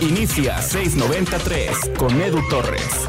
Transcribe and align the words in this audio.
Inicia 0.00 0.62
693 0.62 1.90
con 1.98 2.20
Edu 2.20 2.40
Torres. 2.48 3.08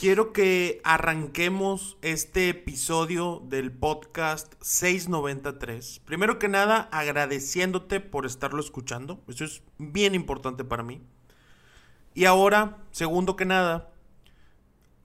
Quiero 0.00 0.32
que 0.32 0.80
arranquemos 0.82 1.98
este 2.00 2.48
episodio 2.48 3.42
del 3.44 3.70
podcast 3.70 4.54
693. 4.60 6.00
Primero 6.06 6.38
que 6.38 6.48
nada, 6.48 6.88
agradeciéndote 6.90 8.00
por 8.00 8.24
estarlo 8.26 8.60
escuchando. 8.60 9.22
Eso 9.28 9.44
es 9.44 9.62
bien 9.78 10.14
importante 10.14 10.64
para 10.64 10.82
mí. 10.82 11.02
Y 12.14 12.24
ahora, 12.24 12.78
segundo 12.92 13.36
que 13.36 13.44
nada, 13.44 13.90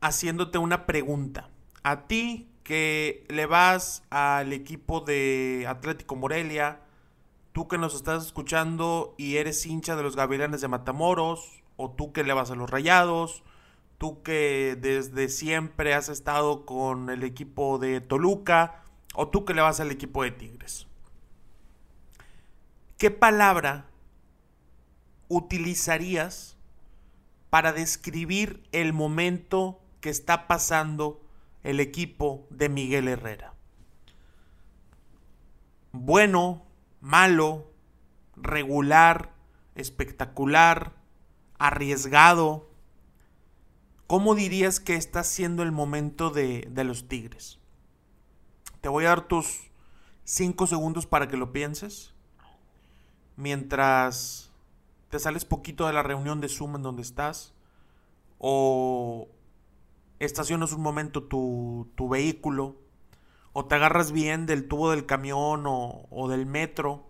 haciéndote 0.01 0.57
una 0.57 0.85
pregunta. 0.85 1.49
A 1.83 2.07
ti 2.07 2.49
que 2.63 3.25
le 3.29 3.45
vas 3.45 4.03
al 4.09 4.53
equipo 4.53 5.01
de 5.01 5.65
Atlético 5.67 6.15
Morelia, 6.15 6.79
tú 7.55 7.69
que 7.69 7.77
nos 7.77 7.95
estás 7.95 8.25
escuchando 8.25 9.15
y 9.17 9.37
eres 9.37 9.65
hincha 9.65 9.95
de 9.95 10.03
los 10.03 10.17
Gavilanes 10.17 10.59
de 10.59 10.67
Matamoros, 10.67 11.63
o 11.77 11.89
tú 11.89 12.11
que 12.11 12.25
le 12.25 12.33
vas 12.33 12.51
a 12.51 12.55
los 12.55 12.69
Rayados, 12.69 13.43
tú 13.97 14.21
que 14.23 14.77
desde 14.77 15.29
siempre 15.29 15.93
has 15.93 16.09
estado 16.09 16.65
con 16.65 17.09
el 17.09 17.23
equipo 17.23 17.79
de 17.79 18.01
Toluca, 18.01 18.83
o 19.13 19.29
tú 19.29 19.45
que 19.45 19.53
le 19.53 19.61
vas 19.61 19.79
al 19.79 19.89
equipo 19.89 20.23
de 20.23 20.31
Tigres. 20.31 20.85
¿Qué 22.97 23.09
palabra 23.09 23.85
utilizarías 25.29 26.57
para 27.49 27.71
describir 27.71 28.67
el 28.73 28.91
momento 28.91 29.79
que 30.01 30.09
está 30.09 30.47
pasando 30.47 31.21
el 31.63 31.79
equipo 31.79 32.47
de 32.49 32.67
Miguel 32.67 33.07
Herrera? 33.07 33.53
Bueno, 35.93 36.64
malo, 37.05 37.71
regular, 38.35 39.31
espectacular, 39.75 40.93
arriesgado, 41.57 42.69
¿Cómo 44.07 44.35
dirías 44.35 44.79
que 44.79 44.95
está 44.95 45.23
siendo 45.23 45.63
el 45.63 45.71
momento 45.71 46.29
de, 46.29 46.67
de 46.69 46.83
los 46.83 47.07
Tigres? 47.07 47.57
Te 48.81 48.87
voy 48.87 49.05
a 49.05 49.09
dar 49.09 49.27
tus 49.27 49.71
5 50.25 50.67
segundos 50.67 51.07
para 51.07 51.27
que 51.27 51.37
lo 51.37 51.51
pienses. 51.51 52.13
Mientras 53.35 54.51
te 55.09 55.17
sales 55.17 55.43
poquito 55.43 55.87
de 55.87 55.93
la 55.93 56.03
reunión 56.03 56.39
de 56.39 56.49
Zoom 56.49 56.75
en 56.75 56.83
donde 56.83 57.01
estás. 57.01 57.55
O 58.37 59.27
estacionas 60.19 60.71
un 60.71 60.81
momento 60.81 61.23
tu, 61.23 61.89
tu 61.95 62.07
vehículo. 62.07 62.75
O 63.57 63.63
te 63.63 63.75
agarras 63.75 64.11
bien 64.11 64.45
del 64.45 64.67
tubo 64.67 64.91
del 64.91 65.05
camión 65.05 65.65
o, 65.65 66.07
o 66.09 66.27
del 66.27 66.45
metro 66.45 67.09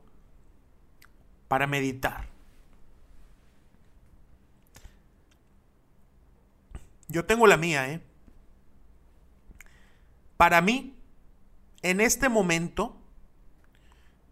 para 1.47 1.65
meditar. 1.65 2.27
Yo 7.07 7.25
tengo 7.25 7.47
la 7.47 7.57
mía, 7.57 7.89
¿eh? 7.89 7.99
Para 10.37 10.61
mí, 10.61 10.95
en 11.81 11.99
este 11.99 12.29
momento, 12.29 12.95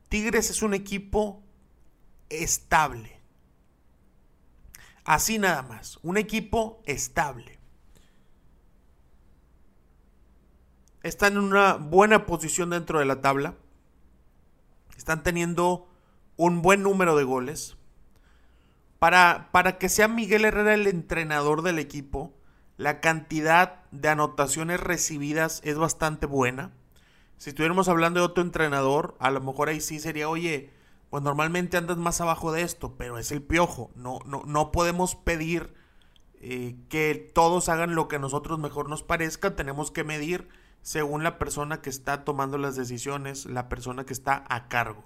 Tigres 0.08 0.52
es 0.52 0.62
un 0.62 0.76
equipo 0.76 1.42
estable. 2.30 3.20
Así 5.04 5.40
nada 5.40 5.64
más, 5.64 5.98
un 6.04 6.18
equipo 6.18 6.84
estable. 6.86 7.58
Están 11.04 11.34
en 11.34 11.40
una 11.40 11.74
buena 11.74 12.26
posición 12.26 12.70
dentro 12.70 13.00
de 13.00 13.06
la 13.06 13.22
tabla. 13.22 13.56
Están 14.98 15.22
teniendo 15.22 15.88
un 16.38 16.62
buen 16.62 16.82
número 16.82 17.18
de 17.18 17.26
goles. 17.26 17.76
Para, 19.00 19.50
para 19.52 19.78
que 19.78 19.90
sea 19.90 20.08
Miguel 20.08 20.46
Herrera 20.46 20.74
el 20.74 20.88
entrenador 20.88 21.62
del 21.62 21.78
equipo, 21.78 22.34
la 22.78 23.02
cantidad 23.02 23.84
de 23.92 24.08
anotaciones 24.08 24.80
recibidas 24.80 25.60
es 25.66 25.78
bastante 25.78 26.26
buena. 26.26 26.72
Si 27.38 27.50
estuviéramos 27.50 27.90
hablando 27.90 28.22
de 28.22 28.26
otro 28.26 28.42
entrenador, 28.42 29.18
a 29.20 29.30
lo 29.30 29.42
mejor 29.42 29.68
ahí 29.68 29.82
sí 29.82 30.00
sería, 30.00 30.30
oye, 30.30 30.72
pues 31.10 31.22
normalmente 31.22 31.76
andas 31.76 31.98
más 31.98 32.22
abajo 32.22 32.54
de 32.54 32.62
esto, 32.62 32.96
pero 32.98 33.18
es 33.18 33.34
el 33.34 33.44
piojo. 33.44 33.92
No, 33.96 34.20
no, 34.26 34.44
no 34.46 34.72
podemos 34.72 35.16
pedir 35.16 35.74
eh, 36.36 36.78
que 36.88 37.30
todos 37.34 37.68
hagan 37.68 37.94
lo 37.94 38.08
que 38.08 38.16
a 38.16 38.20
nosotros 38.20 38.58
mejor 38.58 38.88
nos 38.88 39.04
parezca. 39.04 39.58
Tenemos 39.58 39.92
que 39.92 40.06
medir 40.06 40.48
según 40.84 41.24
la 41.24 41.40
persona 41.40 41.82
que 41.82 41.90
está 41.90 42.26
tomando 42.26 42.58
las 42.58 42.76
decisiones, 42.76 43.46
la 43.46 43.70
persona 43.70 44.06
que 44.06 44.14
está 44.14 44.44
a 44.50 44.68
cargo. 44.68 45.06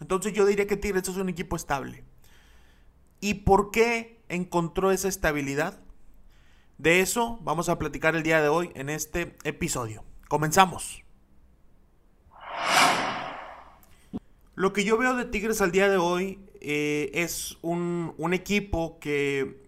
Entonces 0.00 0.32
yo 0.32 0.46
diría 0.46 0.66
que 0.66 0.76
Tigres 0.76 1.08
es 1.08 1.16
un 1.16 1.28
equipo 1.28 1.56
estable. 1.56 2.04
¿Y 3.20 3.34
por 3.34 3.70
qué 3.72 4.22
encontró 4.28 4.92
esa 4.92 5.08
estabilidad? 5.08 5.80
De 6.78 7.00
eso 7.00 7.38
vamos 7.42 7.68
a 7.68 7.78
platicar 7.78 8.14
el 8.16 8.22
día 8.22 8.40
de 8.40 8.48
hoy 8.48 8.70
en 8.74 8.88
este 8.88 9.36
episodio. 9.44 10.04
Comenzamos. 10.28 11.02
Lo 14.54 14.72
que 14.72 14.84
yo 14.84 14.96
veo 14.98 15.16
de 15.16 15.24
Tigres 15.24 15.60
al 15.60 15.72
día 15.72 15.88
de 15.88 15.96
hoy 15.96 16.44
eh, 16.60 17.10
es 17.14 17.58
un, 17.60 18.14
un 18.18 18.34
equipo 18.34 18.98
que 19.00 19.66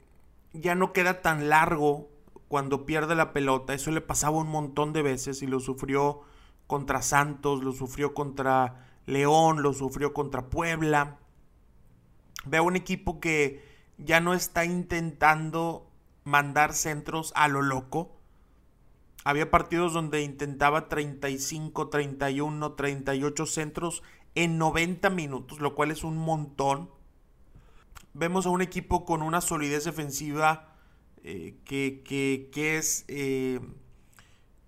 ya 0.53 0.77
no 0.77 0.93
queda 0.93 1.23
tan 1.23 1.49
largo 1.49 2.14
cuando 2.49 2.87
pierde 2.87 3.15
la 3.15 3.33
pelota. 3.33 3.75
Eso 3.75 3.91
le 3.91 4.01
pasaba 4.01 4.39
un 4.39 4.49
montón 4.49 4.93
de 4.93 5.03
veces 5.03 5.43
y 5.43 5.47
lo 5.47 5.61
sufrió 5.61 6.23
contra 6.67 7.03
Santos, 7.03 7.63
lo 7.63 7.73
sufrió 7.73 8.15
contra 8.15 8.87
León, 9.07 9.63
lo 9.63 9.73
sufrió 9.73 10.13
contra 10.13 10.51
Puebla. 10.51 11.19
Veo 12.47 12.65
un 12.65 12.77
equipo 12.77 13.21
que 13.21 13.65
ya 13.99 14.21
no 14.21 14.35
está 14.35 14.65
intentando 14.65 15.91
mandar 16.25 16.73
centros 16.73 17.33
a 17.37 17.49
lo 17.49 17.63
loco. 17.63 18.17
Había 19.25 19.51
partidos 19.51 19.93
donde 19.93 20.23
intentaba 20.23 20.89
35, 20.89 21.89
31, 21.89 22.73
38 22.73 23.47
centros 23.47 24.03
en 24.35 24.59
90 24.59 25.09
minutos, 25.11 25.61
lo 25.61 25.75
cual 25.75 25.91
es 25.91 26.05
un 26.05 26.19
montón. 26.19 26.91
Vemos 28.13 28.47
a 28.47 28.51
un 28.51 28.63
equipo 28.63 29.05
con 29.05 29.23
una 29.23 29.41
solidez 29.41 29.85
defensiva 29.85 30.74
eh, 31.25 31.57
que, 31.65 32.77
es... 32.77 33.05
Eh, 33.09 33.61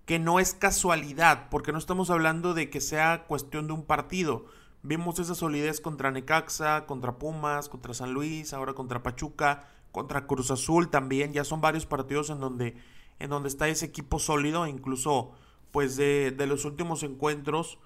que 0.05 0.19
no 0.19 0.39
es 0.39 0.53
casualidad, 0.53 1.49
porque 1.49 1.71
no 1.71 1.77
estamos 1.77 2.09
hablando 2.09 2.53
de 2.53 2.69
que 2.69 2.79
sea 2.81 3.25
cuestión 3.27 3.67
de 3.67 3.73
un 3.73 3.83
partido. 3.83 4.45
Vimos 4.81 5.19
esa 5.19 5.35
solidez 5.35 5.81
contra 5.81 6.11
Necaxa, 6.11 6.85
contra 6.85 7.17
Pumas, 7.17 7.67
contra 7.67 7.93
San 7.93 8.13
Luis, 8.13 8.53
ahora 8.53 8.73
contra 8.73 9.03
Pachuca 9.03 9.67
contra 9.97 10.27
Cruz 10.27 10.51
Azul 10.51 10.89
también, 10.89 11.33
ya 11.33 11.43
son 11.43 11.59
varios 11.59 11.87
partidos 11.87 12.29
en 12.29 12.39
donde, 12.39 12.75
en 13.17 13.31
donde 13.31 13.49
está 13.49 13.67
ese 13.67 13.87
equipo 13.87 14.19
sólido, 14.19 14.67
incluso 14.67 15.31
pues 15.71 15.95
de, 15.95 16.35
los 16.47 16.65
últimos 16.65 17.01
encuentros, 17.01 17.79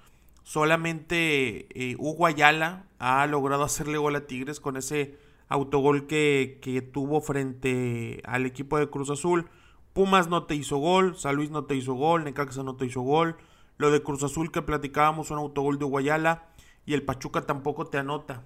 solamente 0.43 1.67
eh, 1.73 1.95
Hugo 1.97 2.25
Ayala 2.25 2.85
ha 2.99 3.25
logrado 3.27 3.63
hacerle 3.63 3.97
gol 3.97 4.17
a 4.17 4.27
Tigres 4.27 4.59
con 4.59 4.75
ese 4.75 5.17
autogol 5.51 6.07
que, 6.07 6.59
que 6.61 6.81
tuvo 6.81 7.19
frente 7.19 8.21
al 8.23 8.45
equipo 8.45 8.79
de 8.79 8.89
Cruz 8.89 9.09
Azul. 9.09 9.49
Pumas 9.93 10.29
no 10.29 10.45
te 10.45 10.55
hizo 10.55 10.77
gol, 10.77 11.17
San 11.17 11.35
Luis 11.35 11.51
no 11.51 11.65
te 11.65 11.75
hizo 11.75 11.93
gol, 11.93 12.23
Necaxa 12.23 12.63
no 12.63 12.77
te 12.77 12.85
hizo 12.85 13.01
gol. 13.01 13.35
Lo 13.77 13.91
de 13.91 14.01
Cruz 14.01 14.23
Azul 14.23 14.51
que 14.51 14.61
platicábamos, 14.61 15.29
un 15.29 15.39
autogol 15.39 15.77
de 15.77 15.85
Guayala. 15.85 16.47
Y 16.85 16.93
el 16.93 17.03
Pachuca 17.03 17.41
tampoco 17.41 17.85
te 17.87 17.97
anota. 17.97 18.45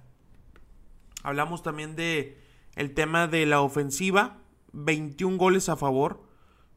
Hablamos 1.22 1.62
también 1.62 1.94
de, 1.96 2.38
el 2.74 2.92
tema 2.92 3.28
de 3.28 3.46
la 3.46 3.60
ofensiva, 3.60 4.38
21 4.72 5.38
goles 5.38 5.68
a 5.68 5.76
favor. 5.76 6.22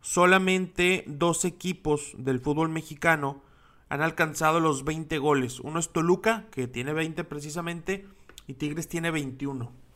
Solamente 0.02 1.04
dos 1.08 1.44
equipos 1.44 2.14
del 2.18 2.40
fútbol 2.40 2.70
mexicano 2.70 3.42
han 3.90 4.02
alcanzado 4.02 4.60
los 4.60 4.86
20 4.86 5.18
goles. 5.18 5.60
Uno 5.60 5.80
es 5.80 5.90
Toluca, 5.90 6.46
que 6.52 6.68
tiene 6.68 6.94
20 6.94 7.24
precisamente, 7.24 8.08
y 8.48 8.54
Tigres 8.54 8.88
tiene 8.88 9.12
21. 9.12 9.89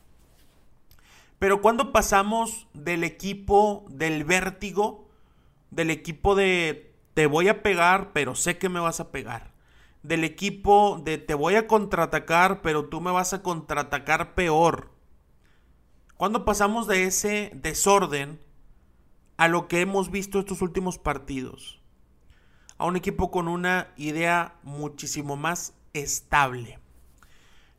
Pero 1.38 1.60
cuando 1.60 1.92
pasamos 1.92 2.68
del 2.72 3.04
equipo 3.04 3.84
del 3.88 4.24
vértigo, 4.24 5.08
del 5.70 5.90
equipo 5.90 6.34
de 6.34 6.94
te 7.14 7.26
voy 7.26 7.48
a 7.48 7.62
pegar, 7.62 8.12
pero 8.12 8.34
sé 8.34 8.58
que 8.58 8.68
me 8.68 8.80
vas 8.80 9.00
a 9.00 9.10
pegar, 9.10 9.52
del 10.02 10.24
equipo 10.24 11.00
de 11.04 11.18
te 11.18 11.34
voy 11.34 11.54
a 11.54 11.66
contraatacar, 11.66 12.62
pero 12.62 12.86
tú 12.86 13.00
me 13.00 13.10
vas 13.10 13.32
a 13.32 13.42
contraatacar 13.42 14.34
peor, 14.34 14.90
cuando 16.16 16.44
pasamos 16.44 16.86
de 16.86 17.04
ese 17.04 17.50
desorden 17.54 18.40
a 19.36 19.48
lo 19.48 19.66
que 19.68 19.80
hemos 19.80 20.10
visto 20.10 20.38
estos 20.38 20.62
últimos 20.62 20.98
partidos? 20.98 21.80
A 22.78 22.86
un 22.86 22.96
equipo 22.96 23.30
con 23.30 23.48
una 23.48 23.92
idea 23.96 24.54
muchísimo 24.62 25.36
más 25.36 25.74
estable. 25.92 26.78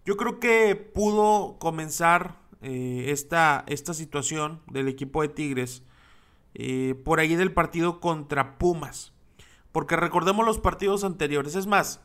Yo 0.05 0.17
creo 0.17 0.39
que 0.39 0.75
pudo 0.75 1.57
comenzar 1.59 2.37
eh, 2.65 3.11
esta, 3.11 3.63
esta, 3.67 3.93
situación 3.93 4.61
del 4.67 4.87
equipo 4.87 5.21
de 5.21 5.29
Tigres 5.29 5.83
eh, 6.53 6.95
por 7.05 7.19
ahí 7.19 7.35
del 7.35 7.53
partido 7.53 7.99
contra 7.99 8.57
Pumas. 8.57 9.13
Porque 9.71 9.95
recordemos 9.95 10.45
los 10.45 10.59
partidos 10.59 11.03
anteriores. 11.03 11.55
Es 11.55 11.67
más, 11.67 12.01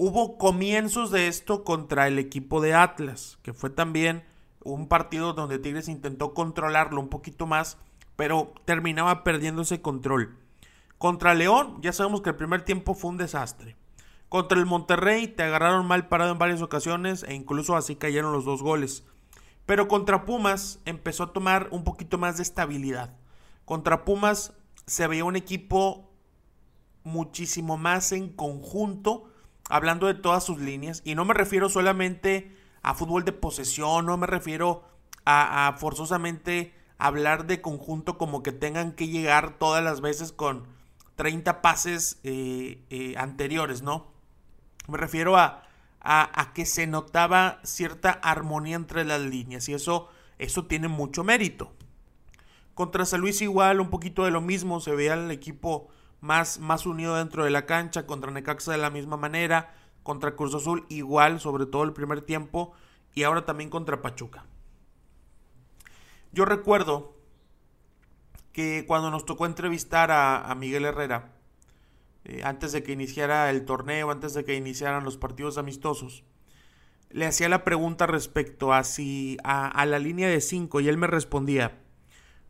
Hubo 0.00 0.38
comienzos 0.38 1.10
de 1.10 1.26
esto 1.26 1.64
contra 1.64 2.06
el 2.06 2.20
equipo 2.20 2.60
de 2.60 2.72
Atlas, 2.72 3.36
que 3.42 3.52
fue 3.52 3.68
también 3.68 4.22
un 4.62 4.86
partido 4.86 5.32
donde 5.32 5.58
Tigres 5.58 5.88
intentó 5.88 6.34
controlarlo 6.34 7.00
un 7.00 7.08
poquito 7.08 7.48
más, 7.48 7.78
pero 8.14 8.54
terminaba 8.64 9.24
perdiendo 9.24 9.62
ese 9.62 9.82
control. 9.82 10.36
Contra 10.98 11.34
León, 11.34 11.78
ya 11.82 11.92
sabemos 11.92 12.20
que 12.20 12.30
el 12.30 12.36
primer 12.36 12.62
tiempo 12.62 12.94
fue 12.94 13.10
un 13.10 13.16
desastre. 13.16 13.74
Contra 14.28 14.56
el 14.56 14.66
Monterrey 14.66 15.26
te 15.26 15.42
agarraron 15.42 15.84
mal 15.84 16.06
parado 16.06 16.30
en 16.30 16.38
varias 16.38 16.62
ocasiones 16.62 17.24
e 17.24 17.34
incluso 17.34 17.74
así 17.74 17.96
cayeron 17.96 18.30
los 18.30 18.44
dos 18.44 18.62
goles. 18.62 19.04
Pero 19.68 19.86
contra 19.86 20.24
Pumas 20.24 20.80
empezó 20.86 21.24
a 21.24 21.32
tomar 21.34 21.68
un 21.72 21.84
poquito 21.84 22.16
más 22.16 22.38
de 22.38 22.42
estabilidad. 22.42 23.14
Contra 23.66 24.06
Pumas 24.06 24.54
se 24.86 25.06
veía 25.06 25.26
un 25.26 25.36
equipo 25.36 26.10
muchísimo 27.04 27.76
más 27.76 28.12
en 28.12 28.30
conjunto 28.30 29.28
hablando 29.68 30.06
de 30.06 30.14
todas 30.14 30.42
sus 30.42 30.58
líneas, 30.58 31.02
y 31.04 31.14
no 31.14 31.26
me 31.26 31.34
refiero 31.34 31.68
solamente 31.68 32.56
a 32.80 32.94
fútbol 32.94 33.26
de 33.26 33.32
posesión, 33.32 34.06
no 34.06 34.16
me 34.16 34.26
refiero 34.26 34.84
a, 35.26 35.76
forzosamente 35.76 36.72
hablar 36.96 37.46
de 37.46 37.60
conjunto 37.60 38.16
como 38.16 38.42
que 38.42 38.52
tengan 38.52 38.92
que 38.92 39.08
llegar 39.08 39.58
todas 39.58 39.84
las 39.84 40.00
veces 40.00 40.32
con 40.32 40.66
30 41.16 41.60
pases 41.60 42.20
eh, 42.22 42.86
eh, 42.88 43.16
anteriores, 43.18 43.82
¿no? 43.82 44.06
Me 44.86 44.96
refiero 44.96 45.36
a, 45.36 45.67
a, 46.00 46.52
que 46.54 46.66
se 46.66 46.86
notaba 46.86 47.60
cierta 47.64 48.10
armonía 48.10 48.76
entre 48.76 49.04
las 49.04 49.20
líneas 49.20 49.68
y 49.68 49.74
eso, 49.74 50.08
eso 50.38 50.66
tiene 50.66 50.88
mucho 50.88 51.24
mérito. 51.24 51.72
Contra 52.74 53.04
San 53.04 53.20
Luis 53.20 53.42
igual, 53.42 53.80
un 53.80 53.90
poquito 53.90 54.24
de 54.24 54.30
lo 54.30 54.40
mismo, 54.40 54.80
se 54.80 54.94
veía 54.94 55.14
el 55.14 55.30
equipo 55.30 55.88
más, 56.20 56.58
más 56.58 56.86
unido 56.86 57.16
dentro 57.16 57.44
de 57.44 57.50
la 57.50 57.66
cancha, 57.66 58.06
contra 58.06 58.30
Necaxa 58.30 58.72
de 58.72 58.78
la 58.78 58.90
misma 58.90 59.16
manera, 59.16 59.74
contra 60.02 60.36
Cruz 60.36 60.54
Azul 60.54 60.86
igual, 60.88 61.40
sobre 61.40 61.66
todo 61.66 61.82
el 61.82 61.92
primer 61.92 62.22
tiempo, 62.22 62.72
y 63.14 63.24
ahora 63.24 63.44
también 63.44 63.70
contra 63.70 64.00
Pachuca. 64.00 64.46
Yo 66.32 66.44
recuerdo 66.44 67.16
que 68.52 68.84
cuando 68.86 69.10
nos 69.10 69.24
tocó 69.24 69.46
entrevistar 69.46 70.10
a, 70.10 70.54
Miguel 70.56 70.84
Herrera, 70.84 71.32
eh, 72.24 72.42
antes 72.44 72.72
de 72.72 72.82
que 72.82 72.92
iniciara 72.92 73.50
el 73.50 73.64
torneo, 73.64 74.10
antes 74.10 74.34
de 74.34 74.44
que 74.44 74.54
iniciaran 74.54 75.04
los 75.04 75.16
partidos 75.16 75.58
amistosos, 75.58 76.24
le 77.10 77.26
hacía 77.26 77.48
la 77.48 77.64
pregunta 77.64 78.06
respecto 78.06 78.72
a 78.72 78.84
si 78.84 79.38
a, 79.44 79.84
la 79.86 79.98
línea 79.98 80.28
de 80.28 80.40
5 80.40 80.80
y 80.80 80.88
él 80.88 80.98
me 80.98 81.06
respondía, 81.06 81.80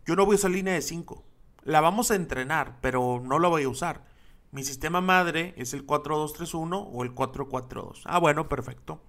yo 0.05 0.17
no 0.17 0.26
voy 0.26 0.35
a 0.35 0.37
esa 0.37 0.49
línea 0.49 0.75
de 0.75 0.82
5 0.82 1.25
la 1.69 1.82
vamos 1.82 2.11
a 2.11 2.17
entrenar, 2.17 2.79
pero 2.81 3.20
no 3.23 3.38
la 3.38 3.49
voy 3.49 3.65
a 3.65 3.69
usar. 3.69 4.06
Mi 4.50 4.65
sistema 4.65 5.03
madre 5.03 5.53
es 5.59 5.75
el 5.75 5.85
4231 5.85 6.79
o 6.79 7.05
el 7.05 7.12
442. 7.12 8.05
Ah, 8.06 8.19
bueno, 8.19 8.49
perfecto. 8.49 9.03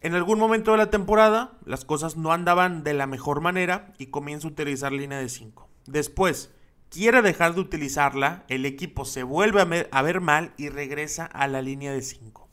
En 0.00 0.14
algún 0.14 0.38
momento 0.38 0.72
de 0.72 0.78
la 0.78 0.90
temporada, 0.90 1.58
las 1.66 1.84
cosas 1.84 2.16
no 2.16 2.32
andaban 2.32 2.84
de 2.84 2.94
la 2.94 3.06
mejor 3.06 3.42
manera 3.42 3.92
y 3.98 4.06
comienza 4.06 4.48
a 4.48 4.50
utilizar 4.50 4.92
línea 4.92 5.18
de 5.18 5.28
5. 5.28 5.68
Después, 5.86 6.54
quiere 6.90 7.22
dejar 7.22 7.54
de 7.54 7.60
utilizarla, 7.60 8.44
el 8.48 8.64
equipo 8.66 9.04
se 9.04 9.22
vuelve 9.22 9.88
a 9.90 10.02
ver, 10.02 10.20
mal 10.20 10.52
y 10.56 10.68
regresa 10.68 11.26
a 11.26 11.46
la 11.48 11.62
línea 11.62 11.92
de 11.92 12.02
5. 12.02 12.48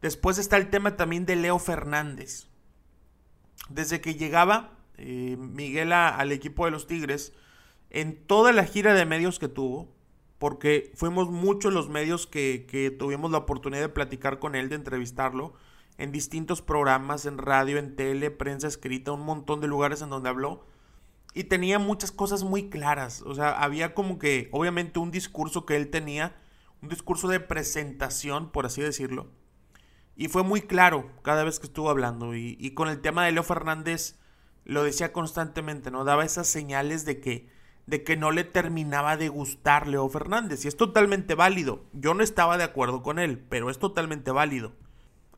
Después 0.00 0.38
está 0.38 0.56
el 0.56 0.70
tema 0.70 0.96
también 0.96 1.26
de 1.26 1.36
Leo 1.36 1.58
Fernández. 1.58 2.46
Desde 3.68 4.00
que 4.00 4.14
llegaba 4.14 4.78
eh, 4.96 5.36
Miguel 5.38 5.92
al 5.92 6.32
equipo 6.32 6.64
de 6.64 6.70
los 6.70 6.86
Tigres, 6.86 7.32
en 7.90 8.26
toda 8.26 8.52
la 8.52 8.64
gira 8.64 8.94
de 8.94 9.06
medios 9.06 9.38
que 9.38 9.48
tuvo, 9.48 9.88
porque 10.38 10.92
fuimos 10.94 11.30
muchos 11.30 11.72
los 11.72 11.88
medios 11.88 12.26
que, 12.26 12.94
tuvimos 12.98 13.30
la 13.30 13.38
oportunidad 13.38 13.82
de 13.82 13.88
platicar 13.88 14.38
con 14.38 14.54
él, 14.54 14.68
de 14.68 14.76
entrevistarlo, 14.76 15.54
en 15.98 16.12
distintos 16.12 16.62
programas, 16.62 17.26
en 17.26 17.38
radio, 17.38 17.78
en 17.78 17.96
tele, 17.96 18.30
prensa 18.30 18.68
escrita, 18.68 19.12
un 19.12 19.22
montón 19.22 19.60
de 19.60 19.66
lugares 19.66 20.00
en 20.00 20.10
donde 20.10 20.28
habló. 20.28 20.64
Y 21.34 21.44
tenía 21.44 21.78
muchas 21.78 22.10
cosas 22.10 22.42
muy 22.42 22.70
claras. 22.70 23.22
O 23.22 23.34
sea, 23.34 23.50
había 23.50 23.94
como 23.94 24.18
que, 24.18 24.48
obviamente, 24.52 24.98
un 24.98 25.10
discurso 25.10 25.66
que 25.66 25.76
él 25.76 25.90
tenía, 25.90 26.36
un 26.82 26.88
discurso 26.88 27.28
de 27.28 27.40
presentación, 27.40 28.50
por 28.50 28.66
así 28.66 28.80
decirlo. 28.80 29.28
Y 30.16 30.28
fue 30.28 30.42
muy 30.42 30.62
claro 30.62 31.10
cada 31.22 31.44
vez 31.44 31.60
que 31.60 31.66
estuvo 31.66 31.90
hablando. 31.90 32.34
Y, 32.34 32.56
y 32.58 32.72
con 32.72 32.88
el 32.88 33.00
tema 33.00 33.24
de 33.24 33.32
Leo 33.32 33.42
Fernández, 33.42 34.16
lo 34.64 34.82
decía 34.82 35.12
constantemente, 35.12 35.90
¿no? 35.90 36.04
Daba 36.04 36.24
esas 36.24 36.48
señales 36.48 37.04
de 37.04 37.20
que 37.20 37.58
de 37.88 38.04
que 38.04 38.18
no 38.18 38.32
le 38.32 38.44
terminaba 38.44 39.16
de 39.16 39.30
gustar 39.30 39.88
Leo 39.88 40.06
Fernández. 40.10 40.64
Y 40.64 40.68
es 40.68 40.76
totalmente 40.76 41.34
válido. 41.34 41.86
Yo 41.94 42.12
no 42.12 42.22
estaba 42.22 42.58
de 42.58 42.64
acuerdo 42.64 43.02
con 43.02 43.18
él, 43.18 43.38
pero 43.48 43.70
es 43.70 43.78
totalmente 43.78 44.30
válido. 44.30 44.74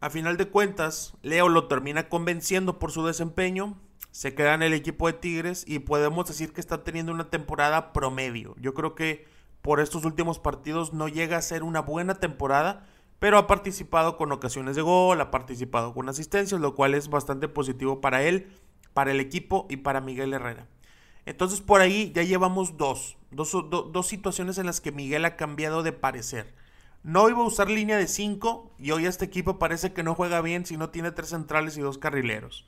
A 0.00 0.10
final 0.10 0.36
de 0.36 0.48
cuentas, 0.48 1.14
Leo 1.22 1.48
lo 1.48 1.68
termina 1.68 2.08
convenciendo 2.08 2.80
por 2.80 2.90
su 2.90 3.06
desempeño, 3.06 3.78
se 4.10 4.34
queda 4.34 4.54
en 4.54 4.62
el 4.62 4.72
equipo 4.72 5.06
de 5.06 5.12
Tigres 5.14 5.64
y 5.66 5.80
podemos 5.80 6.26
decir 6.26 6.52
que 6.52 6.60
está 6.60 6.82
teniendo 6.82 7.12
una 7.12 7.30
temporada 7.30 7.92
promedio. 7.92 8.54
Yo 8.58 8.74
creo 8.74 8.94
que 8.94 9.26
por 9.62 9.80
estos 9.80 10.04
últimos 10.04 10.38
partidos 10.38 10.92
no 10.92 11.08
llega 11.08 11.36
a 11.36 11.42
ser 11.42 11.62
una 11.62 11.80
buena 11.80 12.14
temporada, 12.14 12.86
pero 13.18 13.38
ha 13.38 13.46
participado 13.46 14.16
con 14.16 14.32
ocasiones 14.32 14.76
de 14.76 14.82
gol, 14.82 15.20
ha 15.20 15.30
participado 15.30 15.94
con 15.94 16.08
asistencias, 16.08 16.60
lo 16.60 16.74
cual 16.74 16.94
es 16.94 17.08
bastante 17.08 17.48
positivo 17.48 18.00
para 18.00 18.22
él, 18.22 18.50
para 18.94 19.10
el 19.12 19.20
equipo 19.20 19.66
y 19.68 19.78
para 19.78 20.00
Miguel 20.00 20.32
Herrera. 20.32 20.66
Entonces 21.26 21.60
por 21.60 21.80
ahí 21.80 22.12
ya 22.14 22.22
llevamos 22.22 22.76
dos, 22.76 23.16
dos, 23.30 24.06
situaciones 24.06 24.58
en 24.58 24.66
las 24.66 24.80
que 24.80 24.90
Miguel 24.90 25.24
ha 25.24 25.36
cambiado 25.36 25.82
de 25.82 25.92
parecer. 25.92 26.54
No 27.02 27.28
iba 27.28 27.38
a 27.38 27.46
usar 27.46 27.70
línea 27.70 27.96
de 27.96 28.08
5 28.08 28.72
y 28.78 28.90
hoy 28.90 29.06
este 29.06 29.26
equipo 29.26 29.58
parece 29.58 29.92
que 29.92 30.02
no 30.02 30.14
juega 30.14 30.40
bien 30.40 30.66
si 30.66 30.76
no 30.76 30.90
tiene 30.90 31.12
tres 31.12 31.28
centrales 31.30 31.76
y 31.76 31.80
dos 31.80 31.98
carrileros. 31.98 32.66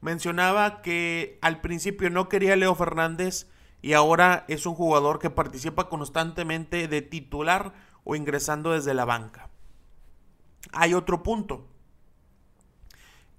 Mencionaba 0.00 0.80
que 0.82 1.38
al 1.42 1.60
principio 1.60 2.10
no 2.10 2.28
quería 2.28 2.56
Leo 2.56 2.74
Fernández 2.74 3.48
y 3.82 3.92
ahora 3.92 4.44
es 4.48 4.66
un 4.66 4.74
jugador 4.74 5.18
que 5.18 5.30
participa 5.30 5.88
constantemente 5.88 6.88
de 6.88 7.02
titular 7.02 7.72
o 8.04 8.16
ingresando 8.16 8.72
desde 8.72 8.94
la 8.94 9.04
banca. 9.04 9.50
Hay 10.72 10.94
otro 10.94 11.22
punto 11.22 11.68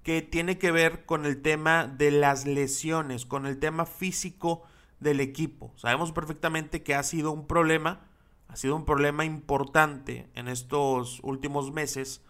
que 0.02 0.22
tiene 0.22 0.58
que 0.58 0.70
ver 0.70 1.04
con 1.04 1.26
el 1.26 1.42
tema 1.42 1.86
de 1.86 2.10
las 2.10 2.46
lesiones, 2.46 3.26
con 3.26 3.46
el 3.46 3.58
tema 3.58 3.86
físico 3.86 4.62
del 4.98 5.20
equipo. 5.20 5.72
Sabemos 5.76 6.12
perfectamente 6.12 6.82
que 6.82 6.94
ha 6.94 7.02
sido 7.02 7.32
un 7.32 7.46
problema, 7.46 8.06
ha 8.48 8.56
sido 8.56 8.76
un 8.76 8.84
problema 8.84 9.24
importante 9.24 10.30
en 10.34 10.48
estos 10.48 11.20
últimos 11.22 11.72
meses 11.72 12.22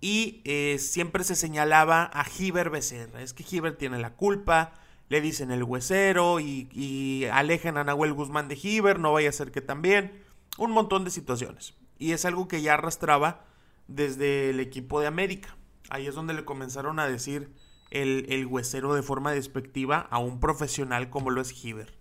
y 0.00 0.40
eh, 0.44 0.78
siempre 0.78 1.24
se 1.24 1.36
señalaba 1.36 2.04
a 2.04 2.24
Giver 2.24 2.70
Becerra. 2.70 3.22
Es 3.22 3.34
que 3.34 3.44
Giver 3.44 3.76
tiene 3.76 3.98
la 3.98 4.14
culpa, 4.14 4.72
le 5.08 5.20
dicen 5.20 5.50
el 5.50 5.62
huesero 5.62 6.40
y, 6.40 6.68
y 6.72 7.26
alejan 7.26 7.76
a 7.76 7.84
Nahuel 7.84 8.14
Guzmán 8.14 8.48
de 8.48 8.56
Giver, 8.56 8.98
no 8.98 9.12
vaya 9.12 9.28
a 9.28 9.32
ser 9.32 9.50
que 9.50 9.60
también. 9.60 10.24
Un 10.58 10.72
montón 10.72 11.04
de 11.04 11.10
situaciones. 11.10 11.74
Y 11.98 12.12
es 12.12 12.24
algo 12.24 12.48
que 12.48 12.62
ya 12.62 12.74
arrastraba 12.74 13.44
desde 13.88 14.50
el 14.50 14.60
equipo 14.60 15.00
de 15.00 15.06
América. 15.06 15.56
Ahí 15.90 16.06
es 16.06 16.14
donde 16.14 16.34
le 16.34 16.44
comenzaron 16.44 16.98
a 16.98 17.06
decir 17.06 17.52
el, 17.90 18.46
huesero 18.46 18.94
de 18.94 19.02
forma 19.02 19.32
despectiva 19.32 20.06
a 20.10 20.18
un 20.18 20.40
profesional 20.40 21.10
como 21.10 21.30
lo 21.30 21.40
es 21.40 21.50
Giver. 21.50 21.92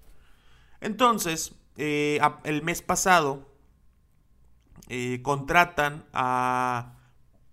Entonces, 0.80 1.56
eh, 1.76 2.20
el 2.44 2.62
mes 2.64 2.82
pasado 2.82 3.50
eh, 4.88 5.22
contratan 5.24 6.06
a 6.14 6.99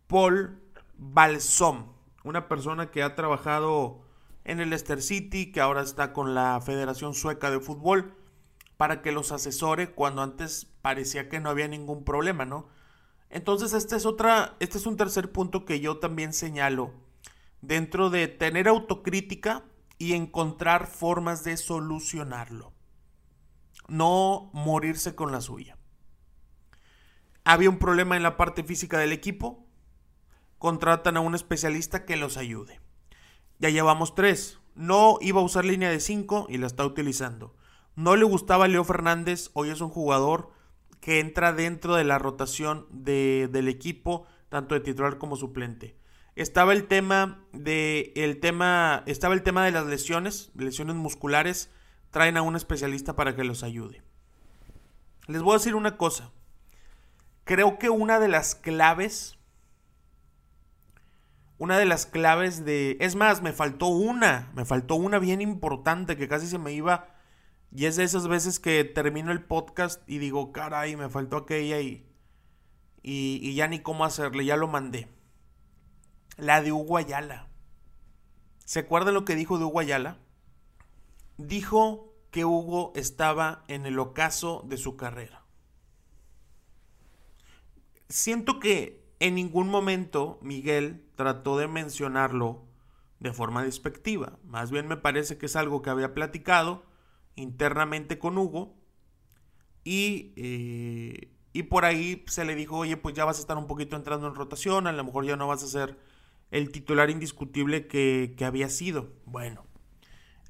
Paul 0.06 0.60
Balsom, 0.98 1.92
una 2.24 2.48
persona 2.48 2.90
que 2.90 3.02
ha 3.02 3.14
trabajado 3.14 4.02
en 4.44 4.60
el 4.60 4.70
Leicester 4.70 5.02
City, 5.02 5.50
que 5.52 5.60
ahora 5.60 5.82
está 5.82 6.12
con 6.12 6.34
la 6.34 6.60
Federación 6.60 7.14
Sueca 7.14 7.50
de 7.50 7.60
Fútbol, 7.60 8.14
para 8.76 9.02
que 9.02 9.12
los 9.12 9.32
asesore 9.32 9.92
cuando 9.92 10.22
antes 10.22 10.66
parecía 10.82 11.28
que 11.28 11.40
no 11.40 11.50
había 11.50 11.66
ningún 11.66 12.04
problema, 12.04 12.44
¿no? 12.44 12.68
Entonces, 13.30 13.72
este 13.72 13.96
es 13.96 14.06
otra, 14.06 14.56
este 14.60 14.78
es 14.78 14.86
un 14.86 14.96
tercer 14.96 15.32
punto 15.32 15.64
que 15.64 15.80
yo 15.80 15.98
también 15.98 16.32
señalo 16.32 16.92
dentro 17.60 18.10
de 18.10 18.28
tener 18.28 18.68
autocrítica 18.68 19.64
y 19.98 20.12
encontrar 20.12 20.86
formas 20.86 21.42
de 21.42 21.56
solucionarlo. 21.56 22.72
No 23.88 24.50
morirse 24.52 25.14
con 25.14 25.32
la 25.32 25.40
suya. 25.40 25.76
Había 27.44 27.70
un 27.70 27.78
problema 27.78 28.16
en 28.16 28.22
la 28.22 28.36
parte 28.36 28.62
física 28.62 28.98
del 28.98 29.12
equipo. 29.12 29.65
Contratan 30.58 31.16
a 31.16 31.20
un 31.20 31.34
especialista 31.34 32.04
que 32.04 32.16
los 32.16 32.36
ayude. 32.36 32.80
Ya 33.58 33.70
llevamos 33.70 34.14
tres. 34.14 34.58
No 34.74 35.18
iba 35.20 35.40
a 35.40 35.44
usar 35.44 35.64
línea 35.64 35.90
de 35.90 36.00
cinco 36.00 36.46
y 36.48 36.58
la 36.58 36.66
está 36.66 36.84
utilizando. 36.84 37.54
No 37.94 38.16
le 38.16 38.24
gustaba 38.24 38.68
Leo 38.68 38.84
Fernández. 38.84 39.50
Hoy 39.54 39.70
es 39.70 39.80
un 39.80 39.88
jugador 39.88 40.50
que 41.00 41.20
entra 41.20 41.52
dentro 41.52 41.94
de 41.94 42.04
la 42.04 42.18
rotación 42.18 42.86
del 42.90 43.68
equipo, 43.68 44.26
tanto 44.48 44.74
de 44.74 44.80
titular 44.80 45.18
como 45.18 45.36
suplente. 45.36 45.96
Estaba 46.34 46.74
el 46.74 46.86
tema 46.86 47.44
de 47.52 48.12
el 48.16 48.40
tema 48.40 49.02
estaba 49.06 49.34
el 49.34 49.42
tema 49.42 49.64
de 49.64 49.70
las 49.70 49.86
lesiones, 49.86 50.50
lesiones 50.54 50.96
musculares, 50.96 51.70
traen 52.10 52.36
a 52.36 52.42
un 52.42 52.56
especialista 52.56 53.16
para 53.16 53.34
que 53.34 53.44
los 53.44 53.62
ayude. 53.62 54.02
Les 55.28 55.42
voy 55.42 55.54
a 55.54 55.58
decir 55.58 55.74
una 55.74 55.96
cosa. 55.96 56.32
creo 57.44 57.78
que 57.78 57.88
una 57.88 58.18
de 58.18 58.28
las 58.28 58.54
claves, 58.54 59.35
una 61.58 61.78
de 61.78 61.86
las 61.86 62.06
claves 62.06 62.64
de, 62.64 62.96
es 63.00 63.14
más, 63.14 63.42
me 63.42 63.52
faltó 63.52 63.86
una, 63.86 64.50
me 64.54 64.64
faltó 64.64 64.96
una 64.96 65.18
bien 65.18 65.40
importante 65.40 66.16
que 66.16 66.28
casi 66.28 66.46
se 66.46 66.58
me 66.58 66.72
iba, 66.72 67.14
y 67.72 67.86
es 67.86 67.96
de 67.96 68.04
esas 68.04 68.28
veces 68.28 68.60
que 68.60 68.84
termino 68.84 69.32
el 69.32 69.44
podcast 69.44 70.02
y 70.08 70.18
digo, 70.18 70.52
caray, 70.52 70.96
me 70.96 71.08
faltó 71.08 71.38
aquella 71.38 71.80
y, 71.80 72.06
y, 73.02 73.54
ya 73.54 73.68
ni 73.68 73.80
cómo 73.80 74.04
hacerle, 74.04 74.44
ya 74.44 74.56
lo 74.56 74.68
mandé. 74.68 75.08
La 76.36 76.60
de 76.62 76.72
Hugo 76.72 76.96
Ayala. 76.96 77.48
¿Se 78.64 78.80
acuerdan 78.80 79.14
lo 79.14 79.24
que 79.24 79.36
dijo 79.36 79.58
de 79.58 79.64
Hugo 79.64 79.80
Ayala? 79.80 80.18
Dijo 81.38 82.14
que 82.30 82.44
Hugo 82.44 82.92
estaba 82.96 83.64
en 83.68 83.86
el 83.86 83.98
ocaso 83.98 84.64
de 84.66 84.76
su 84.76 84.96
carrera. 84.96 85.44
Siento 88.08 88.60
que 88.60 89.06
en 89.20 89.34
ningún 89.34 89.68
momento 89.68 90.38
Miguel 90.42 91.05
trató 91.16 91.58
de 91.58 91.68
mencionarlo 91.68 92.64
de 93.18 93.32
forma 93.32 93.62
despectiva. 93.62 94.38
Más 94.44 94.70
bien 94.70 94.86
me 94.86 94.96
parece 94.96 95.38
que 95.38 95.46
es 95.46 95.56
algo 95.56 95.82
que 95.82 95.90
había 95.90 96.14
platicado 96.14 96.84
internamente 97.34 98.18
con 98.18 98.38
Hugo 98.38 98.76
y, 99.84 100.32
eh, 100.36 101.32
y 101.52 101.62
por 101.64 101.84
ahí 101.84 102.24
se 102.26 102.44
le 102.44 102.54
dijo, 102.54 102.76
oye, 102.78 102.96
pues 102.96 103.14
ya 103.14 103.24
vas 103.24 103.38
a 103.38 103.40
estar 103.40 103.56
un 103.56 103.66
poquito 103.66 103.96
entrando 103.96 104.26
en 104.26 104.34
rotación, 104.34 104.86
a 104.86 104.92
lo 104.92 105.04
mejor 105.04 105.24
ya 105.24 105.36
no 105.36 105.48
vas 105.48 105.62
a 105.62 105.68
ser 105.68 105.98
el 106.50 106.70
titular 106.70 107.10
indiscutible 107.10 107.86
que, 107.86 108.34
que 108.36 108.44
había 108.44 108.68
sido. 108.68 109.12
Bueno, 109.24 109.64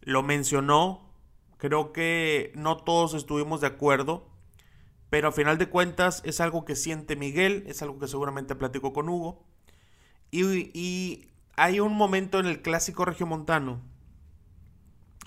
lo 0.03 0.23
mencionó, 0.23 1.13
creo 1.59 1.93
que 1.93 2.53
no 2.55 2.79
todos 2.79 3.15
estuvimos 3.15 3.61
de 3.61 3.69
acuerdo, 3.69 4.29
pero 5.11 5.29
a 5.29 5.33
final 5.33 5.59
de 5.59 5.69
cuentas 5.69 6.23
es 6.25 6.41
algo 6.41 6.65
que 6.65 6.77
siente 6.77 7.17
Miguel, 7.17 7.65
es 7.67 7.83
algo 7.83 7.99
que 7.99 8.09
seguramente 8.09 8.55
platicó 8.57 8.93
con 8.93 9.09
Hugo. 9.09 9.46
Y, 10.31 11.29
hay 11.59 11.81
un 11.81 11.97
momento 11.97 12.39
en 12.39 12.45
el 12.45 12.61
clásico 12.61 13.07
regiomontano 13.07 13.81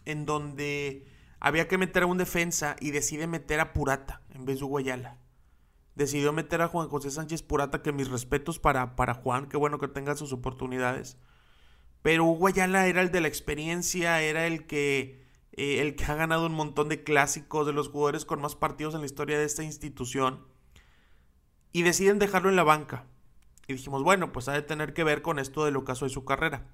en 0.05 0.27
donde 0.27 1.07
había 1.39 1.67
que 1.67 1.79
meter 1.79 2.03
a 2.03 2.05
un 2.05 2.19
defensa 2.19 2.75
y 2.79 2.91
decide 2.91 3.25
meter 3.25 3.59
a 3.59 3.73
Purata 3.73 4.21
en 4.35 4.45
vez 4.45 4.59
de 4.59 4.65
Hugo 4.65 4.77
Ayala 4.77 5.17
decidió 5.99 6.31
meter 6.31 6.61
a 6.61 6.69
Juan 6.69 6.87
José 6.87 7.11
Sánchez 7.11 7.43
Purata, 7.43 7.81
que 7.81 7.91
mis 7.91 8.09
respetos 8.09 8.57
para, 8.57 8.95
para 8.95 9.13
Juan, 9.13 9.47
qué 9.47 9.57
bueno 9.57 9.79
que 9.79 9.89
tenga 9.89 10.15
sus 10.15 10.31
oportunidades. 10.31 11.17
Pero 12.01 12.25
Hugo 12.25 12.47
Ayala 12.47 12.87
era 12.87 13.01
el 13.01 13.11
de 13.11 13.19
la 13.19 13.27
experiencia, 13.27 14.21
era 14.21 14.47
el 14.47 14.65
que, 14.65 15.25
eh, 15.51 15.81
el 15.81 15.95
que 15.95 16.05
ha 16.05 16.15
ganado 16.15 16.45
un 16.45 16.53
montón 16.53 16.87
de 16.87 17.03
clásicos, 17.03 17.67
de 17.67 17.73
los 17.73 17.89
jugadores 17.89 18.23
con 18.23 18.39
más 18.39 18.55
partidos 18.55 18.95
en 18.95 19.01
la 19.01 19.05
historia 19.05 19.37
de 19.37 19.43
esta 19.43 19.63
institución. 19.63 20.47
Y 21.73 21.83
deciden 21.83 22.17
dejarlo 22.17 22.49
en 22.49 22.55
la 22.55 22.63
banca. 22.63 23.05
Y 23.69 23.73
dijimos, 23.73 24.03
bueno, 24.03 24.33
pues 24.33 24.49
ha 24.49 24.53
de 24.53 24.61
tener 24.61 24.93
que 24.93 25.05
ver 25.05 25.21
con 25.21 25.39
esto 25.39 25.63
de 25.63 25.71
lo 25.71 25.83
de 25.83 26.09
su 26.09 26.25
carrera. 26.25 26.67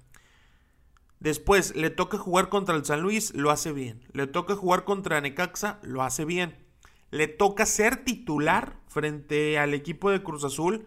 Después, 1.20 1.76
le 1.76 1.90
toca 1.90 2.18
jugar 2.18 2.48
contra 2.48 2.74
el 2.74 2.84
San 2.84 3.02
Luis, 3.02 3.32
lo 3.34 3.52
hace 3.52 3.72
bien. 3.72 4.02
Le 4.12 4.26
toca 4.26 4.56
jugar 4.56 4.82
contra 4.82 5.20
Necaxa, 5.20 5.78
lo 5.82 6.02
hace 6.02 6.24
bien 6.24 6.66
le 7.10 7.28
toca 7.28 7.66
ser 7.66 8.04
titular 8.04 8.78
frente 8.86 9.58
al 9.58 9.74
equipo 9.74 10.10
de 10.10 10.22
Cruz 10.22 10.44
Azul 10.44 10.86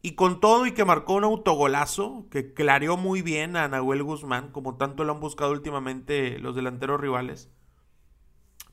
y 0.00 0.14
con 0.14 0.40
todo 0.40 0.66
y 0.66 0.72
que 0.72 0.84
marcó 0.84 1.14
un 1.14 1.24
autogolazo 1.24 2.26
que 2.30 2.54
clareó 2.54 2.96
muy 2.96 3.22
bien 3.22 3.56
a 3.56 3.68
Nahuel 3.68 4.02
Guzmán, 4.02 4.50
como 4.52 4.76
tanto 4.76 5.04
lo 5.04 5.12
han 5.12 5.20
buscado 5.20 5.52
últimamente 5.52 6.38
los 6.38 6.54
delanteros 6.54 7.00
rivales. 7.00 7.50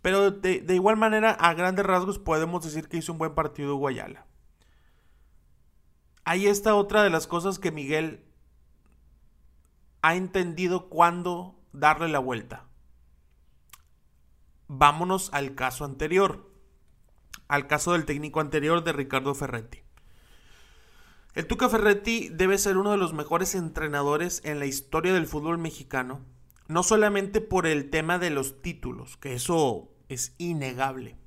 Pero 0.01 0.29
de, 0.29 0.63
igual 0.69 0.97
manera, 0.97 1.31
a 1.31 1.53
grandes 1.55 1.85
rasgos 1.85 2.19
podemos 2.19 2.63
decir 2.63 2.87
que 2.87 2.97
hizo 2.97 3.11
un 3.11 3.17
buen 3.17 3.33
partido 3.33 3.75
Guayala. 3.75 4.27
Ahí 6.25 6.47
está 6.47 6.75
otra 6.75 7.03
de 7.03 7.09
las 7.09 7.27
cosas 7.27 7.59
que 7.59 7.71
Miguel 7.71 8.25
ha 10.01 10.15
entendido 10.15 10.89
cuándo 10.89 11.55
darle 11.71 12.09
la 12.09 12.19
vuelta. 12.19 12.65
Vámonos 14.67 15.29
al 15.33 15.55
caso 15.55 15.85
anterior 15.85 16.55
al 17.47 17.67
caso 17.67 17.93
del 17.93 18.05
técnico 18.05 18.39
anterior 18.39 18.83
de 18.83 18.93
Ricardo 18.93 19.33
Ferretti. 19.35 19.79
El 21.33 21.47
Tuca 21.47 21.69
Ferretti 21.69 22.29
debe 22.29 22.57
ser 22.57 22.77
uno 22.77 22.91
de 22.91 22.97
los 22.97 23.13
mejores 23.13 23.55
entrenadores 23.55 24.41
en 24.45 24.59
la 24.59 24.65
historia 24.65 25.13
del 25.13 25.27
fútbol 25.27 25.57
mexicano, 25.57 26.21
no 26.67 26.81
solamente 26.81 27.41
por 27.41 27.67
el 27.67 27.89
tema 27.89 28.17
de 28.17 28.29
los 28.29 28.61
títulos, 28.61 29.17
que 29.17 29.33
eso 29.33 29.89
es 30.07 30.33
innegable, 30.37 31.17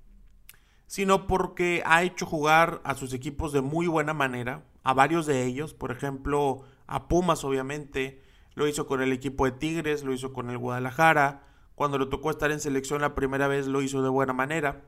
sino 0.86 1.26
porque 1.26 1.82
ha 1.84 2.02
hecho 2.02 2.24
jugar 2.24 2.80
a 2.84 2.94
sus 2.94 3.12
equipos 3.12 3.52
de 3.52 3.60
muy 3.60 3.86
buena 3.86 4.14
manera, 4.14 4.64
a 4.88 4.94
varios 4.94 5.26
de 5.26 5.44
ellos, 5.44 5.74
por 5.74 5.90
ejemplo, 5.90 6.62
a 6.86 7.08
Pumas 7.08 7.44
obviamente, 7.44 8.22
lo 8.54 8.66
hizo 8.66 8.86
con 8.86 9.02
el 9.02 9.12
equipo 9.12 9.44
de 9.44 9.52
Tigres, 9.52 10.04
lo 10.04 10.12
hizo 10.12 10.32
con 10.32 10.50
el 10.50 10.58
Guadalajara, 10.58 11.42
cuando 11.74 11.98
le 11.98 12.06
tocó 12.06 12.30
estar 12.30 12.50
en 12.50 12.60
selección 12.60 13.00
la 13.00 13.14
primera 13.14 13.48
vez 13.48 13.66
lo 13.66 13.82
hizo 13.82 14.02
de 14.02 14.08
buena 14.08 14.32
manera 14.32 14.82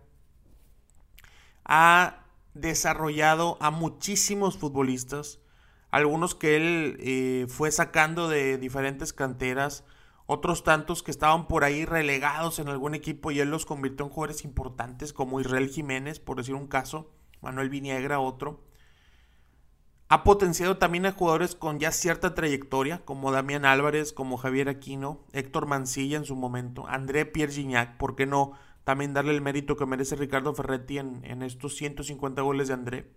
ha 1.64 2.24
desarrollado 2.54 3.56
a 3.60 3.70
muchísimos 3.70 4.58
futbolistas, 4.58 5.38
algunos 5.92 6.34
que 6.34 6.56
él 6.56 6.96
eh, 6.98 7.46
fue 7.48 7.70
sacando 7.70 8.28
de 8.28 8.58
diferentes 8.58 9.12
canteras, 9.12 9.84
otros 10.26 10.64
tantos 10.64 11.04
que 11.04 11.12
estaban 11.12 11.46
por 11.46 11.62
ahí 11.62 11.84
relegados 11.84 12.58
en 12.58 12.68
algún 12.68 12.96
equipo 12.96 13.30
y 13.30 13.38
él 13.38 13.50
los 13.50 13.66
convirtió 13.66 14.04
en 14.04 14.10
jugadores 14.10 14.44
importantes 14.44 15.12
como 15.12 15.40
Israel 15.40 15.68
Jiménez, 15.68 16.18
por 16.18 16.38
decir 16.38 16.56
un 16.56 16.66
caso, 16.66 17.12
Manuel 17.40 17.68
Viniegra 17.68 18.18
otro. 18.18 18.64
Ha 20.10 20.24
potenciado 20.24 20.76
también 20.76 21.06
a 21.06 21.12
jugadores 21.12 21.54
con 21.54 21.78
ya 21.78 21.92
cierta 21.92 22.34
trayectoria, 22.34 23.04
como 23.04 23.32
Damián 23.32 23.64
Álvarez, 23.64 24.12
como 24.12 24.36
Javier 24.36 24.68
Aquino, 24.68 25.24
Héctor 25.32 25.66
Mancilla 25.66 26.18
en 26.18 26.24
su 26.24 26.36
momento, 26.36 26.86
André 26.88 27.24
Pierre 27.24 27.52
Gignac, 27.52 27.96
¿por 27.96 28.16
qué 28.16 28.26
no? 28.26 28.52
también 28.84 29.14
darle 29.14 29.32
el 29.32 29.40
mérito 29.40 29.76
que 29.76 29.86
merece 29.86 30.16
Ricardo 30.16 30.54
Ferretti 30.54 30.98
en, 30.98 31.42
estos 31.42 31.76
150 31.76 32.42
goles 32.42 32.68
de 32.68 32.74
André. 32.74 33.10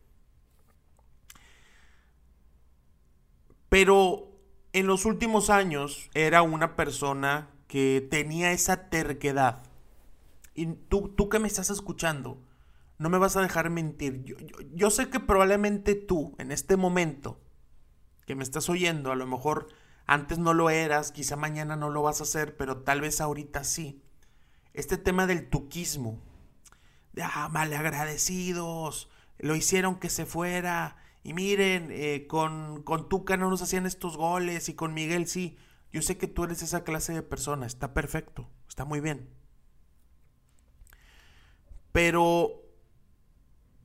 Pero 3.70 4.30
en 4.72 4.86
los 4.86 5.06
últimos 5.06 5.50
años 5.50 6.12
era 6.14 6.44
una 6.44 6.76
persona 6.76 7.50
que 7.68 8.08
tenía 8.08 8.52
esa 8.52 8.90
terquedad. 8.90 9.64
Y 10.54 10.68
tú, 10.68 11.10
tú 11.10 11.30
que 11.30 11.40
me 11.40 11.48
estás 11.48 11.72
escuchando, 11.72 12.38
no 12.98 13.10
me 13.10 13.18
vas 13.18 13.36
a 13.36 13.42
dejar 13.42 13.70
mentir. 13.70 14.24
Yo, 14.24 14.36
yo, 14.74 14.90
sé 14.90 15.10
que 15.10 15.20
probablemente 15.20 15.96
tú, 15.96 16.36
en 16.38 16.52
este 16.52 16.78
momento, 16.78 17.42
que 18.26 18.36
me 18.36 18.44
estás 18.44 18.70
oyendo, 18.70 19.12
a 19.12 19.16
lo 19.16 19.28
mejor 19.28 19.68
antes 20.06 20.38
no 20.40 20.54
lo 20.54 20.70
eras, 20.70 21.12
quizá 21.12 21.36
mañana 21.36 21.76
no 21.76 21.90
lo 21.90 22.02
vas 22.02 22.20
a 22.20 22.24
hacer, 22.24 22.58
pero 22.58 22.78
tal 22.84 23.02
vez 23.02 23.22
ahorita 23.22 23.64
sí 23.64 24.04
este 24.74 24.98
tema 24.98 25.28
del 25.28 25.50
tuquismo, 25.50 26.20
de 27.14 27.24
ah, 27.24 27.50
malagradecidos, 27.52 29.10
lo 29.38 29.56
hicieron 29.56 30.00
que 30.00 30.10
se 30.10 30.26
fuera, 30.26 30.98
y 31.24 31.34
miren, 31.34 31.90
eh, 31.92 32.26
con, 32.28 32.84
con 32.84 33.08
Tuca 33.08 33.38
no 33.38 33.50
nos 33.50 33.62
hacían 33.62 33.86
estos 33.86 34.18
goles, 34.18 34.68
y 34.70 34.74
con 34.74 34.94
Miguel 34.94 35.28
sí. 35.28 35.58
Yo 35.92 36.02
sé 36.02 36.18
que 36.18 36.28
tú 36.28 36.44
eres 36.44 36.64
esa 36.64 36.84
clase 36.84 37.14
de 37.14 37.22
persona, 37.22 37.68
está 37.68 37.94
perfecto, 37.94 38.50
está 38.68 38.84
muy 38.84 39.00
bien. 39.00 39.30
Pero, 41.92 42.63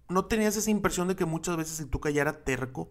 ¿no 0.08 0.26
tenías 0.26 0.56
esa 0.56 0.70
impresión 0.70 1.08
de 1.08 1.16
que 1.16 1.24
muchas 1.24 1.56
veces 1.56 1.80
el 1.80 1.88
Tuca 1.88 2.10
ya 2.10 2.22
era 2.22 2.44
terco? 2.44 2.90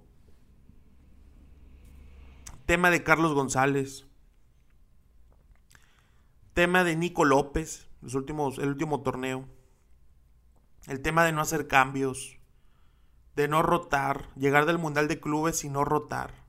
Tema 2.65 2.89
de 2.89 3.03
Carlos 3.03 3.33
González. 3.33 4.05
Tema 6.53 6.83
de 6.83 6.95
Nico 6.95 7.23
López 7.25 7.87
los 8.01 8.15
últimos, 8.15 8.57
el 8.57 8.69
último 8.69 9.01
torneo. 9.01 9.45
El 10.87 11.01
tema 11.01 11.25
de 11.25 11.31
no 11.31 11.41
hacer 11.41 11.67
cambios, 11.67 12.39
de 13.35 13.47
no 13.47 13.61
rotar, 13.61 14.29
llegar 14.35 14.65
del 14.65 14.77
Mundial 14.77 15.07
de 15.07 15.19
Clubes 15.19 15.63
y 15.63 15.69
no 15.69 15.83
rotar. 15.83 16.45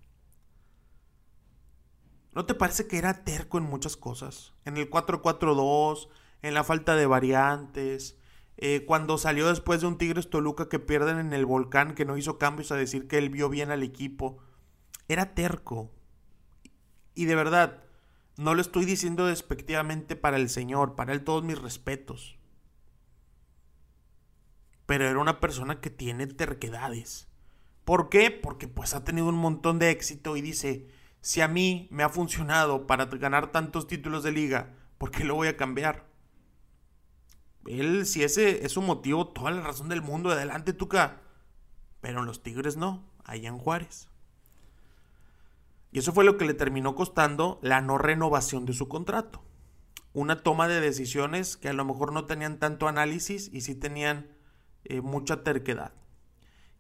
¿No 2.33 2.47
te 2.47 2.55
parece 2.55 2.87
que 2.87 2.99
era 2.99 3.25
terco 3.25 3.59
en 3.59 3.65
muchas 3.65 3.97
cosas? 3.97 4.55
En 4.65 4.77
el 4.77 4.89
4-4-2, 4.89 6.09
en 6.43 6.55
la 6.55 6.63
falta 6.63 6.95
de 6.95 7.07
variantes, 7.07 8.17
eh, 8.61 8.85
cuando 8.85 9.19
salió 9.19 9.47
después 9.49 9.81
de 9.81 9.87
un 9.87 9.99
Tigres 9.99 10.31
Toluca 10.31 10.69
que 10.69 10.81
pierden 10.81 11.19
en 11.19 11.33
el 11.33 11.47
volcán, 11.47 11.95
que 11.95 12.05
no 12.05 12.17
hizo 12.17 12.39
cambios 12.39 12.73
a 12.73 12.77
decir 12.77 13.07
que 13.07 13.17
él 13.17 13.31
vio 13.31 13.49
bien 13.49 13.71
al 13.71 13.85
equipo. 13.85 14.39
Era 15.07 15.33
terco. 15.33 15.93
Y 17.15 17.27
de 17.27 17.37
verdad, 17.37 17.85
no 18.37 18.55
lo 18.55 18.61
estoy 18.61 18.85
diciendo 18.85 19.27
despectivamente 19.27 20.17
para 20.17 20.39
el 20.39 20.49
Señor, 20.49 20.97
para 20.97 21.13
él 21.13 21.23
todos 21.23 21.45
mis 21.45 21.57
respetos. 21.57 22.37
Pero 24.87 25.05
era 25.05 25.21
una 25.21 25.39
persona 25.39 25.81
que 25.81 25.91
tiene 25.91 26.27
terquedades. 26.27 27.29
¿Por 27.85 28.09
qué? 28.09 28.33
Porque 28.33 28.67
pues 28.67 28.93
ha 28.93 29.05
tenido 29.05 29.29
un 29.29 29.37
montón 29.37 29.79
de 29.79 29.91
éxito 29.91 30.37
y 30.37 30.41
dice, 30.41 30.89
si 31.21 31.43
a 31.43 31.49
mí 31.49 31.87
me 31.93 32.03
ha 32.03 32.09
funcionado 32.09 32.89
para 32.89 33.05
ganar 33.05 33.53
tantos 33.53 33.87
títulos 33.87 34.25
de 34.25 34.33
liga, 34.33 34.75
¿por 34.99 35.13
qué 35.13 35.23
lo 35.23 35.37
voy 35.37 35.47
a 35.47 35.57
cambiar? 35.57 36.08
Él, 37.67 38.07
si 38.07 38.23
ese 38.23 38.65
es 38.65 38.73
su 38.73 38.83
motivo, 38.83 39.29
toda 39.29 39.51
la 39.51 39.63
razón 39.63 39.89
del 39.89 40.03
mundo, 40.03 40.31
adelante, 40.31 40.73
Tuca. 40.73 41.21
pero 42.01 42.21
en 42.21 42.27
los 42.27 42.43
Tigres 42.43 42.77
no, 42.77 43.11
allá 43.25 43.49
en 43.49 43.59
Juárez. 43.59 44.09
Y 45.91 45.99
eso 45.99 46.13
fue 46.13 46.25
lo 46.25 46.37
que 46.37 46.45
le 46.45 46.55
terminó 46.55 46.95
costando 46.95 47.59
la 47.63 47.81
no 47.81 47.99
renovación 47.99 48.67
de 48.67 48.75
su 48.75 48.89
contrato. 48.89 49.43
Una 50.13 50.43
toma 50.43 50.69
de 50.69 50.81
decisiones 50.81 51.57
que 51.57 51.69
a 51.69 51.73
lo 51.73 51.85
mejor 51.85 52.13
no 52.13 52.27
tenían 52.27 52.59
tanto 52.59 52.89
análisis 52.89 53.51
y 53.53 53.63
sí 53.63 53.75
tenían 53.75 54.31
eh, 54.85 55.01
mucha 55.01 55.43
terquedad. 55.43 55.93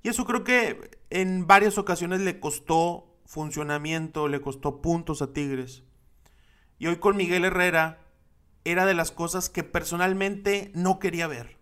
Y 0.02 0.08
eso 0.08 0.24
creo 0.24 0.44
que 0.44 0.98
en 1.10 1.46
varias 1.46 1.78
ocasiones 1.78 2.20
le 2.20 2.40
costó 2.40 3.18
funcionamiento, 3.24 4.28
le 4.28 4.40
costó 4.40 4.80
puntos 4.80 5.22
a 5.22 5.32
Tigres. 5.32 5.84
Y 6.78 6.86
hoy 6.86 6.96
con 6.96 7.16
Miguel 7.16 7.44
Herrera 7.44 8.07
era 8.70 8.86
de 8.86 8.94
las 8.94 9.10
cosas 9.10 9.48
que 9.48 9.64
personalmente 9.64 10.70
no 10.74 10.98
quería 10.98 11.26
ver. 11.26 11.58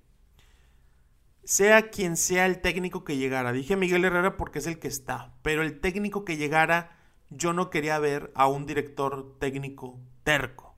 Sea 1.44 1.90
quien 1.90 2.16
sea 2.16 2.46
el 2.46 2.60
técnico 2.60 3.04
que 3.04 3.16
llegara. 3.16 3.52
Dije 3.52 3.76
Miguel 3.76 4.04
Herrera 4.04 4.36
porque 4.36 4.58
es 4.58 4.66
el 4.66 4.78
que 4.78 4.88
está. 4.88 5.34
Pero 5.42 5.62
el 5.62 5.80
técnico 5.80 6.24
que 6.24 6.36
llegara, 6.36 6.98
yo 7.30 7.52
no 7.52 7.70
quería 7.70 7.98
ver 7.98 8.32
a 8.34 8.48
un 8.48 8.66
director 8.66 9.36
técnico 9.38 10.00
terco. 10.24 10.76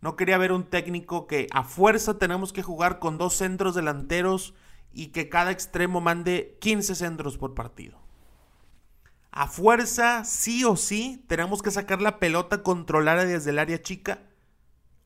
No 0.00 0.16
quería 0.16 0.38
ver 0.38 0.52
un 0.52 0.64
técnico 0.64 1.26
que 1.26 1.46
a 1.52 1.62
fuerza 1.62 2.18
tenemos 2.18 2.52
que 2.52 2.62
jugar 2.62 2.98
con 2.98 3.18
dos 3.18 3.34
centros 3.34 3.74
delanteros 3.74 4.54
y 4.92 5.08
que 5.08 5.28
cada 5.28 5.50
extremo 5.50 6.00
mande 6.00 6.58
15 6.60 6.94
centros 6.94 7.38
por 7.38 7.54
partido. 7.54 7.98
A 9.30 9.46
fuerza, 9.46 10.24
sí 10.24 10.64
o 10.64 10.76
sí, 10.76 11.24
tenemos 11.28 11.62
que 11.62 11.70
sacar 11.70 12.02
la 12.02 12.18
pelota 12.18 12.62
controlada 12.62 13.24
desde 13.24 13.50
el 13.50 13.58
área 13.58 13.80
chica. 13.80 14.22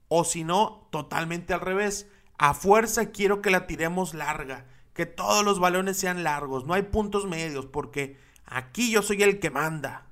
O 0.09 0.25
si 0.25 0.45
no, 0.45 0.89
totalmente 0.91 1.55
al 1.55 1.61
revés. 1.61 2.09
A 2.39 2.55
fuerza 2.55 3.11
quiero 3.11 3.43
que 3.43 3.51
la 3.51 3.67
tiremos 3.67 4.15
larga. 4.15 4.67
Que 4.93 5.07
todos 5.07 5.45
los 5.45 5.59
balones 5.59 5.97
sean 5.97 6.23
largos. 6.25 6.67
No 6.67 6.75
hay 6.75 6.83
puntos 6.83 7.27
medios 7.27 7.67
porque 7.67 8.17
aquí 8.45 8.91
yo 8.91 9.03
soy 9.03 9.23
el 9.23 9.41
que 9.41 9.51
manda. 9.51 10.07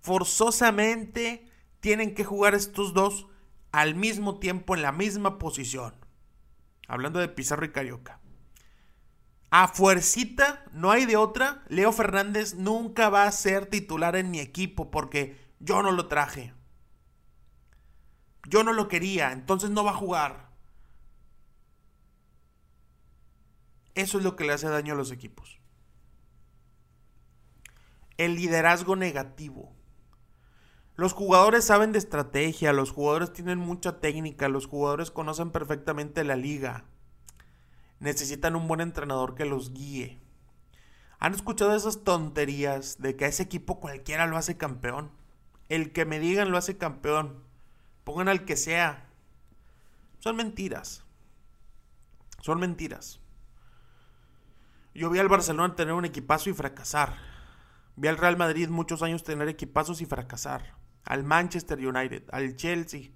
Forzosamente 0.00 1.50
tienen 1.80 2.14
que 2.14 2.24
jugar 2.24 2.54
estos 2.54 2.94
dos 2.94 3.26
al 3.72 3.94
mismo 3.94 4.38
tiempo 4.38 4.74
en 4.74 4.82
la 4.82 4.92
misma 4.92 5.38
posición. 5.38 5.94
Hablando 6.86 7.18
de 7.18 7.28
Pizarro 7.28 7.64
y 7.64 7.72
Carioca. 7.72 8.20
A 9.50 9.68
fuercita, 9.68 10.64
no 10.72 10.90
hay 10.90 11.06
de 11.06 11.16
otra. 11.16 11.64
Leo 11.68 11.92
Fernández 11.92 12.54
nunca 12.54 13.08
va 13.08 13.24
a 13.24 13.32
ser 13.32 13.66
titular 13.66 14.14
en 14.16 14.30
mi 14.30 14.40
equipo 14.40 14.90
porque 14.90 15.38
yo 15.58 15.82
no 15.82 15.90
lo 15.90 16.06
traje. 16.06 16.52
Yo 18.46 18.62
no 18.62 18.72
lo 18.72 18.88
quería, 18.88 19.32
entonces 19.32 19.70
no 19.70 19.84
va 19.84 19.90
a 19.92 19.94
jugar. 19.94 20.48
Eso 23.94 24.18
es 24.18 24.24
lo 24.24 24.36
que 24.36 24.44
le 24.44 24.52
hace 24.52 24.68
daño 24.68 24.94
a 24.94 24.96
los 24.96 25.10
equipos. 25.10 25.58
El 28.16 28.36
liderazgo 28.36 28.94
negativo. 28.94 29.72
Los 30.94 31.12
jugadores 31.12 31.64
saben 31.64 31.92
de 31.92 31.98
estrategia, 31.98 32.72
los 32.72 32.90
jugadores 32.90 33.32
tienen 33.32 33.58
mucha 33.58 34.00
técnica, 34.00 34.48
los 34.48 34.66
jugadores 34.66 35.10
conocen 35.10 35.50
perfectamente 35.50 36.24
la 36.24 36.36
liga. 36.36 36.84
Necesitan 38.00 38.56
un 38.56 38.68
buen 38.68 38.80
entrenador 38.80 39.34
que 39.34 39.44
los 39.44 39.72
guíe. 39.72 40.20
¿Han 41.20 41.34
escuchado 41.34 41.74
esas 41.74 42.04
tonterías 42.04 43.00
de 43.00 43.16
que 43.16 43.24
a 43.24 43.28
ese 43.28 43.42
equipo 43.42 43.80
cualquiera 43.80 44.26
lo 44.26 44.36
hace 44.36 44.56
campeón? 44.56 45.10
El 45.68 45.92
que 45.92 46.04
me 46.04 46.20
digan 46.20 46.52
lo 46.52 46.58
hace 46.58 46.76
campeón. 46.78 47.47
Pongan 48.08 48.30
al 48.30 48.46
que 48.46 48.56
sea. 48.56 49.06
Son 50.20 50.34
mentiras. 50.34 51.04
Son 52.40 52.58
mentiras. 52.58 53.20
Yo 54.94 55.10
vi 55.10 55.18
al 55.18 55.28
Barcelona 55.28 55.76
tener 55.76 55.92
un 55.92 56.06
equipazo 56.06 56.48
y 56.48 56.54
fracasar. 56.54 57.18
Vi 57.96 58.08
al 58.08 58.16
Real 58.16 58.38
Madrid 58.38 58.70
muchos 58.70 59.02
años 59.02 59.24
tener 59.24 59.46
equipazos 59.48 60.00
y 60.00 60.06
fracasar 60.06 60.74
al 61.04 61.22
Manchester 61.22 61.86
United, 61.86 62.22
al 62.32 62.56
Chelsea, 62.56 63.10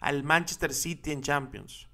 al 0.00 0.22
Manchester 0.22 0.74
City 0.74 1.12
en 1.12 1.22
Champions. 1.22 1.88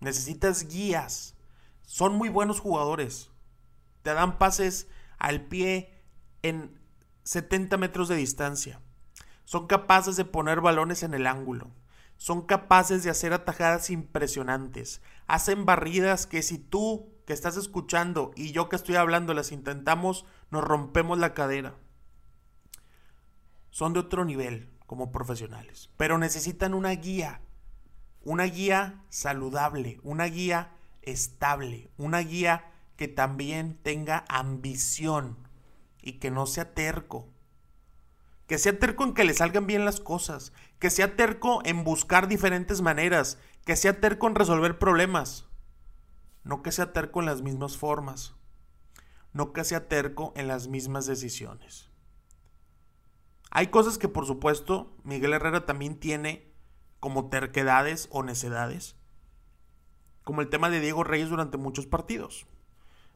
Necesitas 0.00 0.68
guías. 0.68 1.38
Son 1.84 2.16
muy 2.16 2.28
buenos 2.28 2.60
jugadores. 2.60 3.30
Te 4.02 4.12
dan 4.12 4.36
pases 4.36 4.88
al 5.16 5.46
pie 5.46 6.02
en 6.42 6.78
70 7.22 7.78
metros 7.78 8.08
de 8.08 8.16
distancia. 8.16 8.82
Son 9.44 9.66
capaces 9.66 10.16
de 10.16 10.24
poner 10.24 10.60
balones 10.60 11.02
en 11.02 11.14
el 11.14 11.26
ángulo. 11.26 11.70
Son 12.16 12.42
capaces 12.42 13.02
de 13.02 13.10
hacer 13.10 13.32
atajadas 13.32 13.90
impresionantes. 13.90 15.02
Hacen 15.26 15.64
barridas 15.66 16.26
que 16.26 16.42
si 16.42 16.58
tú 16.58 17.12
que 17.26 17.32
estás 17.32 17.56
escuchando 17.56 18.32
y 18.36 18.52
yo 18.52 18.68
que 18.68 18.76
estoy 18.76 18.96
hablando 18.96 19.34
las 19.34 19.52
intentamos, 19.52 20.26
nos 20.50 20.62
rompemos 20.62 21.18
la 21.18 21.34
cadera 21.34 21.74
son 23.74 23.92
de 23.92 23.98
otro 23.98 24.24
nivel 24.24 24.70
como 24.86 25.10
profesionales, 25.10 25.90
pero 25.96 26.16
necesitan 26.16 26.74
una 26.74 26.90
guía, 26.90 27.40
una 28.22 28.44
guía 28.44 29.02
saludable, 29.08 29.98
una 30.04 30.26
guía 30.26 30.70
estable, 31.02 31.90
una 31.96 32.20
guía 32.20 32.70
que 32.96 33.08
también 33.08 33.76
tenga 33.82 34.24
ambición 34.28 35.36
y 36.00 36.20
que 36.20 36.30
no 36.30 36.46
sea 36.46 36.72
terco. 36.72 37.28
Que 38.46 38.58
sea 38.58 38.78
terco 38.78 39.04
en 39.04 39.14
que 39.14 39.24
le 39.24 39.34
salgan 39.34 39.66
bien 39.66 39.84
las 39.84 40.00
cosas, 40.00 40.52
que 40.78 40.90
sea 40.90 41.16
terco 41.16 41.62
en 41.64 41.84
buscar 41.84 42.28
diferentes 42.28 42.82
maneras, 42.82 43.38
que 43.64 43.76
sea 43.76 44.00
terco 44.00 44.26
en 44.26 44.34
resolver 44.34 44.78
problemas, 44.78 45.48
no 46.42 46.62
que 46.62 46.72
sea 46.72 46.92
terco 46.92 47.20
en 47.20 47.26
las 47.26 47.42
mismas 47.42 47.78
formas, 47.78 48.34
no 49.32 49.52
que 49.52 49.64
sea 49.64 49.88
terco 49.88 50.32
en 50.36 50.46
las 50.46 50.68
mismas 50.68 51.06
decisiones. 51.06 51.90
Hay 53.50 53.68
cosas 53.68 53.98
que 53.98 54.08
por 54.08 54.26
supuesto 54.26 54.96
Miguel 55.04 55.32
Herrera 55.32 55.64
también 55.64 55.98
tiene 55.98 56.52
como 57.00 57.28
terquedades 57.28 58.08
o 58.10 58.22
necedades, 58.22 58.96
como 60.22 60.40
el 60.40 60.48
tema 60.48 60.70
de 60.70 60.80
Diego 60.80 61.04
Reyes 61.04 61.28
durante 61.28 61.56
muchos 61.56 61.86
partidos. 61.86 62.46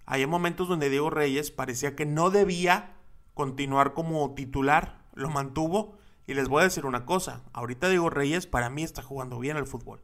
Hay 0.06 0.26
momentos 0.26 0.68
donde 0.68 0.90
Diego 0.90 1.10
Reyes 1.10 1.50
parecía 1.50 1.96
que 1.96 2.06
no 2.06 2.30
debía 2.30 2.96
continuar 3.34 3.94
como 3.94 4.34
titular, 4.34 5.04
lo 5.18 5.28
mantuvo 5.28 5.98
y 6.26 6.34
les 6.34 6.48
voy 6.48 6.60
a 6.60 6.64
decir 6.64 6.86
una 6.86 7.04
cosa, 7.04 7.42
ahorita 7.52 7.88
Diego 7.88 8.08
Reyes 8.08 8.46
para 8.46 8.70
mí 8.70 8.82
está 8.82 9.02
jugando 9.02 9.38
bien 9.38 9.56
el 9.56 9.66
fútbol, 9.66 10.00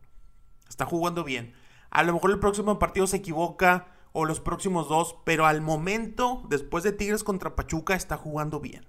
está 0.68 0.84
jugando 0.84 1.22
bien. 1.22 1.54
A 1.90 2.02
lo 2.02 2.12
mejor 2.12 2.32
el 2.32 2.40
próximo 2.40 2.78
partido 2.78 3.06
se 3.06 3.18
equivoca 3.18 3.86
o 4.12 4.24
los 4.24 4.40
próximos 4.40 4.88
dos, 4.88 5.16
pero 5.24 5.46
al 5.46 5.60
momento, 5.60 6.42
después 6.48 6.82
de 6.82 6.92
Tigres 6.92 7.24
contra 7.24 7.54
Pachuca, 7.54 7.94
está 7.94 8.16
jugando 8.16 8.58
bien. 8.60 8.86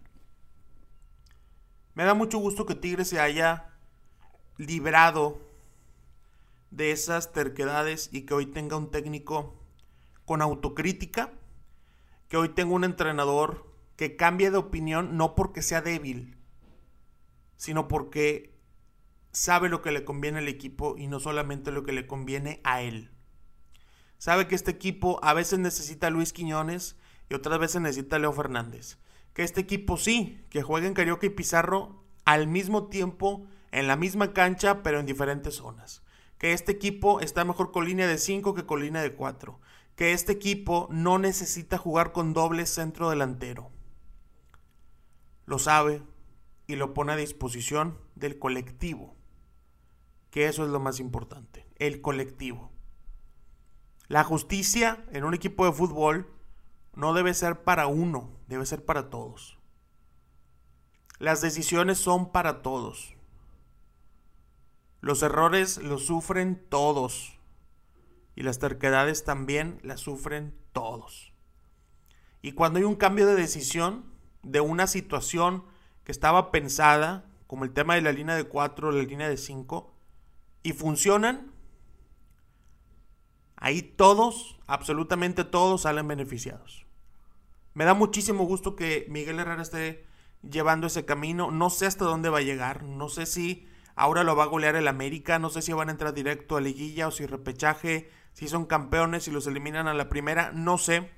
Me 1.93 2.03
da 2.03 2.13
mucho 2.13 2.39
gusto 2.39 2.65
que 2.65 2.75
Tigres 2.75 3.09
se 3.09 3.19
haya 3.19 3.73
librado 4.57 5.39
de 6.71 6.91
esas 6.91 7.31
terquedades 7.31 8.09
y 8.11 8.25
que 8.25 8.33
hoy 8.33 8.47
tenga 8.47 8.77
un 8.77 8.89
técnico 8.89 9.55
con 10.25 10.41
autocrítica, 10.41 11.31
que 12.27 12.37
hoy 12.37 12.49
tenga 12.49 12.73
un 12.73 12.83
entrenador 12.83 13.74
que 13.95 14.15
cambie 14.15 14.51
de 14.51 14.57
opinión 14.57 15.17
no 15.17 15.35
porque 15.35 15.61
sea 15.61 15.81
débil, 15.81 16.37
sino 17.57 17.87
porque 17.87 18.53
sabe 19.31 19.69
lo 19.69 19.81
que 19.81 19.91
le 19.91 20.05
conviene 20.05 20.39
al 20.39 20.47
equipo 20.47 20.95
y 20.97 21.07
no 21.07 21.19
solamente 21.19 21.71
lo 21.71 21.83
que 21.83 21.93
le 21.93 22.07
conviene 22.07 22.61
a 22.63 22.81
él. 22.81 23.11
Sabe 24.17 24.47
que 24.47 24.55
este 24.55 24.71
equipo 24.71 25.19
a 25.23 25.33
veces 25.33 25.59
necesita 25.59 26.07
a 26.07 26.09
Luis 26.09 26.33
Quiñones 26.33 26.95
y 27.29 27.35
otras 27.35 27.59
veces 27.59 27.81
necesita 27.81 28.15
a 28.15 28.19
Leo 28.19 28.33
Fernández 28.33 28.97
que 29.35 29.43
este 29.43 29.59
equipo 29.61 29.97
sí, 29.97 30.41
que 30.49 30.63
jueguen 30.63 30.93
Carioca 30.93 31.25
y 31.25 31.29
Pizarro 31.29 32.05
al 32.23 32.47
mismo 32.47 32.87
tiempo 32.87 33.45
en 33.71 33.85
la 33.85 33.97
misma 33.97 34.31
cancha, 34.31 34.81
pero 34.81 34.99
en 34.99 35.05
diferentes 35.05 35.55
zonas. 35.55 36.03
Que 36.37 36.53
este 36.53 36.71
equipo 36.71 37.19
está 37.19 37.43
mejor 37.43 37.71
con 37.71 37.83
línea 37.83 38.07
de 38.07 38.17
5 38.17 38.53
que 38.53 38.65
con 38.65 38.79
línea 38.79 39.01
de 39.01 39.13
4. 39.13 39.59
Que 39.97 40.13
este 40.13 40.31
equipo 40.31 40.87
no 40.89 41.19
necesita 41.19 41.77
jugar 41.77 42.13
con 42.13 42.33
doble 42.33 42.65
centro 42.65 43.09
delantero. 43.09 43.71
Lo 45.45 45.59
sabe 45.59 46.01
y 46.67 46.75
lo 46.75 46.93
pone 46.93 47.13
a 47.13 47.17
disposición 47.17 47.99
del 48.15 48.39
colectivo. 48.39 49.15
Que 50.31 50.47
eso 50.47 50.63
es 50.63 50.69
lo 50.69 50.79
más 50.79 50.99
importante, 50.99 51.65
el 51.77 52.01
colectivo. 52.01 52.71
La 54.07 54.23
justicia 54.23 55.03
en 55.11 55.23
un 55.23 55.33
equipo 55.33 55.65
de 55.65 55.71
fútbol 55.71 56.31
no 56.93 57.13
debe 57.13 57.33
ser 57.33 57.63
para 57.63 57.87
uno, 57.87 58.31
debe 58.47 58.65
ser 58.65 58.83
para 58.83 59.09
todos. 59.09 59.57
Las 61.17 61.41
decisiones 61.41 61.97
son 61.97 62.31
para 62.31 62.61
todos. 62.61 63.15
Los 65.01 65.23
errores 65.23 65.77
los 65.77 66.05
sufren 66.05 66.65
todos. 66.69 67.39
Y 68.35 68.43
las 68.43 68.59
terquedades 68.59 69.23
también 69.23 69.79
las 69.81 70.01
sufren 70.01 70.53
todos. 70.73 71.31
Y 72.41 72.51
cuando 72.51 72.79
hay 72.79 72.85
un 72.85 72.95
cambio 72.95 73.25
de 73.25 73.35
decisión 73.35 74.14
de 74.45 74.61
una 74.61 74.87
situación 74.87 75.65
que 76.03 76.11
estaba 76.11 76.51
pensada, 76.51 77.25
como 77.47 77.65
el 77.65 77.73
tema 77.73 77.95
de 77.95 78.01
la 78.01 78.11
línea 78.11 78.35
de 78.35 78.45
4 78.45 78.89
o 78.89 78.91
la 78.91 79.03
línea 79.03 79.27
de 79.27 79.37
5, 79.37 79.91
y 80.63 80.73
funcionan, 80.73 81.51
ahí 83.55 83.81
todos, 83.81 84.57
absolutamente 84.67 85.43
todos 85.43 85.81
salen 85.81 86.07
beneficiados. 86.07 86.85
Me 87.73 87.85
da 87.85 87.93
muchísimo 87.93 88.45
gusto 88.45 88.75
que 88.75 89.05
Miguel 89.09 89.39
Herrera 89.39 89.61
esté 89.61 90.05
llevando 90.41 90.87
ese 90.87 91.05
camino. 91.05 91.51
No 91.51 91.69
sé 91.69 91.85
hasta 91.85 92.05
dónde 92.05 92.29
va 92.29 92.37
a 92.37 92.41
llegar. 92.41 92.83
No 92.83 93.09
sé 93.09 93.25
si 93.25 93.67
ahora 93.95 94.23
lo 94.23 94.35
va 94.35 94.43
a 94.43 94.47
golear 94.47 94.75
el 94.77 94.87
América. 94.87 95.39
No 95.39 95.49
sé 95.49 95.61
si 95.61 95.73
van 95.73 95.89
a 95.89 95.91
entrar 95.91 96.13
directo 96.13 96.55
a 96.55 96.61
liguilla 96.61 97.07
o 97.07 97.11
si 97.11 97.25
repechaje. 97.25 98.09
Si 98.31 98.47
son 98.47 98.65
campeones 98.65 99.27
y 99.27 99.31
los 99.31 99.45
eliminan 99.45 99.87
a 99.87 99.93
la 99.93 100.07
primera. 100.07 100.51
No 100.53 100.77
sé. 100.77 101.11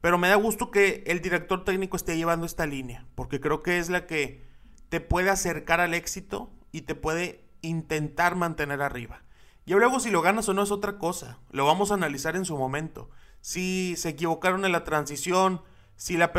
Pero 0.00 0.18
me 0.18 0.28
da 0.28 0.36
gusto 0.36 0.70
que 0.70 1.04
el 1.06 1.20
director 1.20 1.64
técnico 1.64 1.96
esté 1.96 2.16
llevando 2.16 2.46
esta 2.46 2.66
línea. 2.66 3.06
Porque 3.14 3.40
creo 3.40 3.62
que 3.62 3.78
es 3.78 3.90
la 3.90 4.06
que 4.06 4.46
te 4.88 5.00
puede 5.00 5.30
acercar 5.30 5.80
al 5.80 5.94
éxito 5.94 6.50
y 6.72 6.82
te 6.82 6.94
puede 6.94 7.44
intentar 7.62 8.36
mantener 8.36 8.82
arriba. 8.82 9.22
Y 9.66 9.72
luego 9.74 10.00
si 10.00 10.10
lo 10.10 10.22
ganas 10.22 10.48
o 10.48 10.54
no 10.54 10.62
es 10.62 10.70
otra 10.70 10.98
cosa. 10.98 11.38
Lo 11.50 11.66
vamos 11.66 11.90
a 11.90 11.94
analizar 11.94 12.34
en 12.34 12.44
su 12.44 12.56
momento. 12.56 13.10
Si 13.40 13.94
se 13.96 14.10
equivocaron 14.10 14.64
en 14.64 14.72
la 14.72 14.84
transición, 14.84 15.62
si 15.96 16.16
la, 16.16 16.32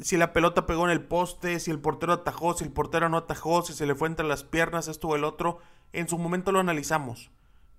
si 0.00 0.16
la 0.16 0.32
pelota 0.32 0.64
pegó 0.64 0.84
en 0.84 0.92
el 0.92 1.04
poste, 1.04 1.58
si 1.60 1.70
el 1.70 1.80
portero 1.80 2.12
atajó, 2.12 2.54
si 2.54 2.64
el 2.64 2.72
portero 2.72 3.08
no 3.08 3.16
atajó, 3.16 3.62
si 3.62 3.72
se 3.72 3.84
le 3.84 3.94
fue 3.94 4.08
entre 4.08 4.26
las 4.26 4.44
piernas, 4.44 4.88
esto 4.88 5.08
o 5.08 5.16
el 5.16 5.24
otro. 5.24 5.58
En 5.92 6.08
su 6.08 6.18
momento 6.18 6.52
lo 6.52 6.60
analizamos. 6.60 7.30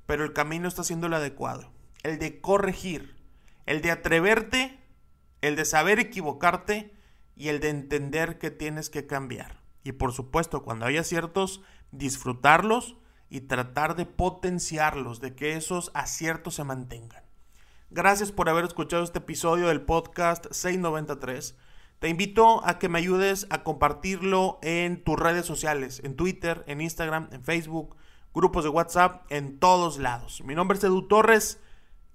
Pero 0.05 0.25
el 0.25 0.33
camino 0.33 0.67
está 0.67 0.83
siendo 0.83 1.07
el 1.07 1.13
adecuado. 1.13 1.71
El 2.03 2.19
de 2.19 2.41
corregir. 2.41 3.15
El 3.65 3.81
de 3.81 3.91
atreverte. 3.91 4.82
El 5.43 5.57
de 5.57 5.65
saber 5.65 5.99
equivocarte. 5.99 6.93
Y 7.35 7.49
el 7.49 7.59
de 7.59 7.69
entender 7.69 8.37
que 8.37 8.51
tienes 8.51 8.89
que 8.89 9.07
cambiar. 9.07 9.59
Y 9.83 9.93
por 9.93 10.13
supuesto, 10.13 10.63
cuando 10.63 10.85
haya 10.85 11.01
aciertos, 11.01 11.61
disfrutarlos 11.91 12.95
y 13.27 13.41
tratar 13.41 13.95
de 13.95 14.05
potenciarlos, 14.05 15.19
de 15.19 15.35
que 15.35 15.55
esos 15.55 15.89
aciertos 15.95 16.53
se 16.53 16.63
mantengan. 16.63 17.23
Gracias 17.89 18.31
por 18.31 18.49
haber 18.49 18.65
escuchado 18.65 19.03
este 19.03 19.17
episodio 19.17 19.67
del 19.67 19.81
podcast 19.81 20.45
693. 20.51 21.57
Te 21.97 22.07
invito 22.07 22.65
a 22.65 22.77
que 22.77 22.87
me 22.87 22.99
ayudes 22.99 23.47
a 23.49 23.63
compartirlo 23.63 24.59
en 24.61 25.03
tus 25.03 25.19
redes 25.19 25.47
sociales, 25.47 26.01
en 26.03 26.15
Twitter, 26.15 26.63
en 26.67 26.81
Instagram, 26.81 27.29
en 27.31 27.43
Facebook, 27.43 27.95
grupos 28.31 28.63
de 28.63 28.69
WhatsApp, 28.69 29.25
en 29.31 29.59
todos 29.59 29.97
lados. 29.97 30.43
Mi 30.45 30.53
nombre 30.53 30.77
es 30.77 30.83
Edu 30.83 31.07
Torres. 31.07 31.59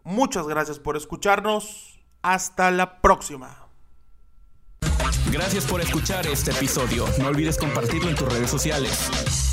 Muchas 0.05 0.47
gracias 0.47 0.79
por 0.79 0.97
escucharnos. 0.97 1.98
Hasta 2.23 2.71
la 2.71 3.01
próxima. 3.01 3.69
Gracias 5.31 5.65
por 5.67 5.81
escuchar 5.81 6.27
este 6.27 6.51
episodio. 6.51 7.05
No 7.19 7.29
olvides 7.29 7.59
compartirlo 7.59 8.09
en 8.09 8.17
tus 8.17 8.33
redes 8.33 8.51
sociales. 8.51 9.48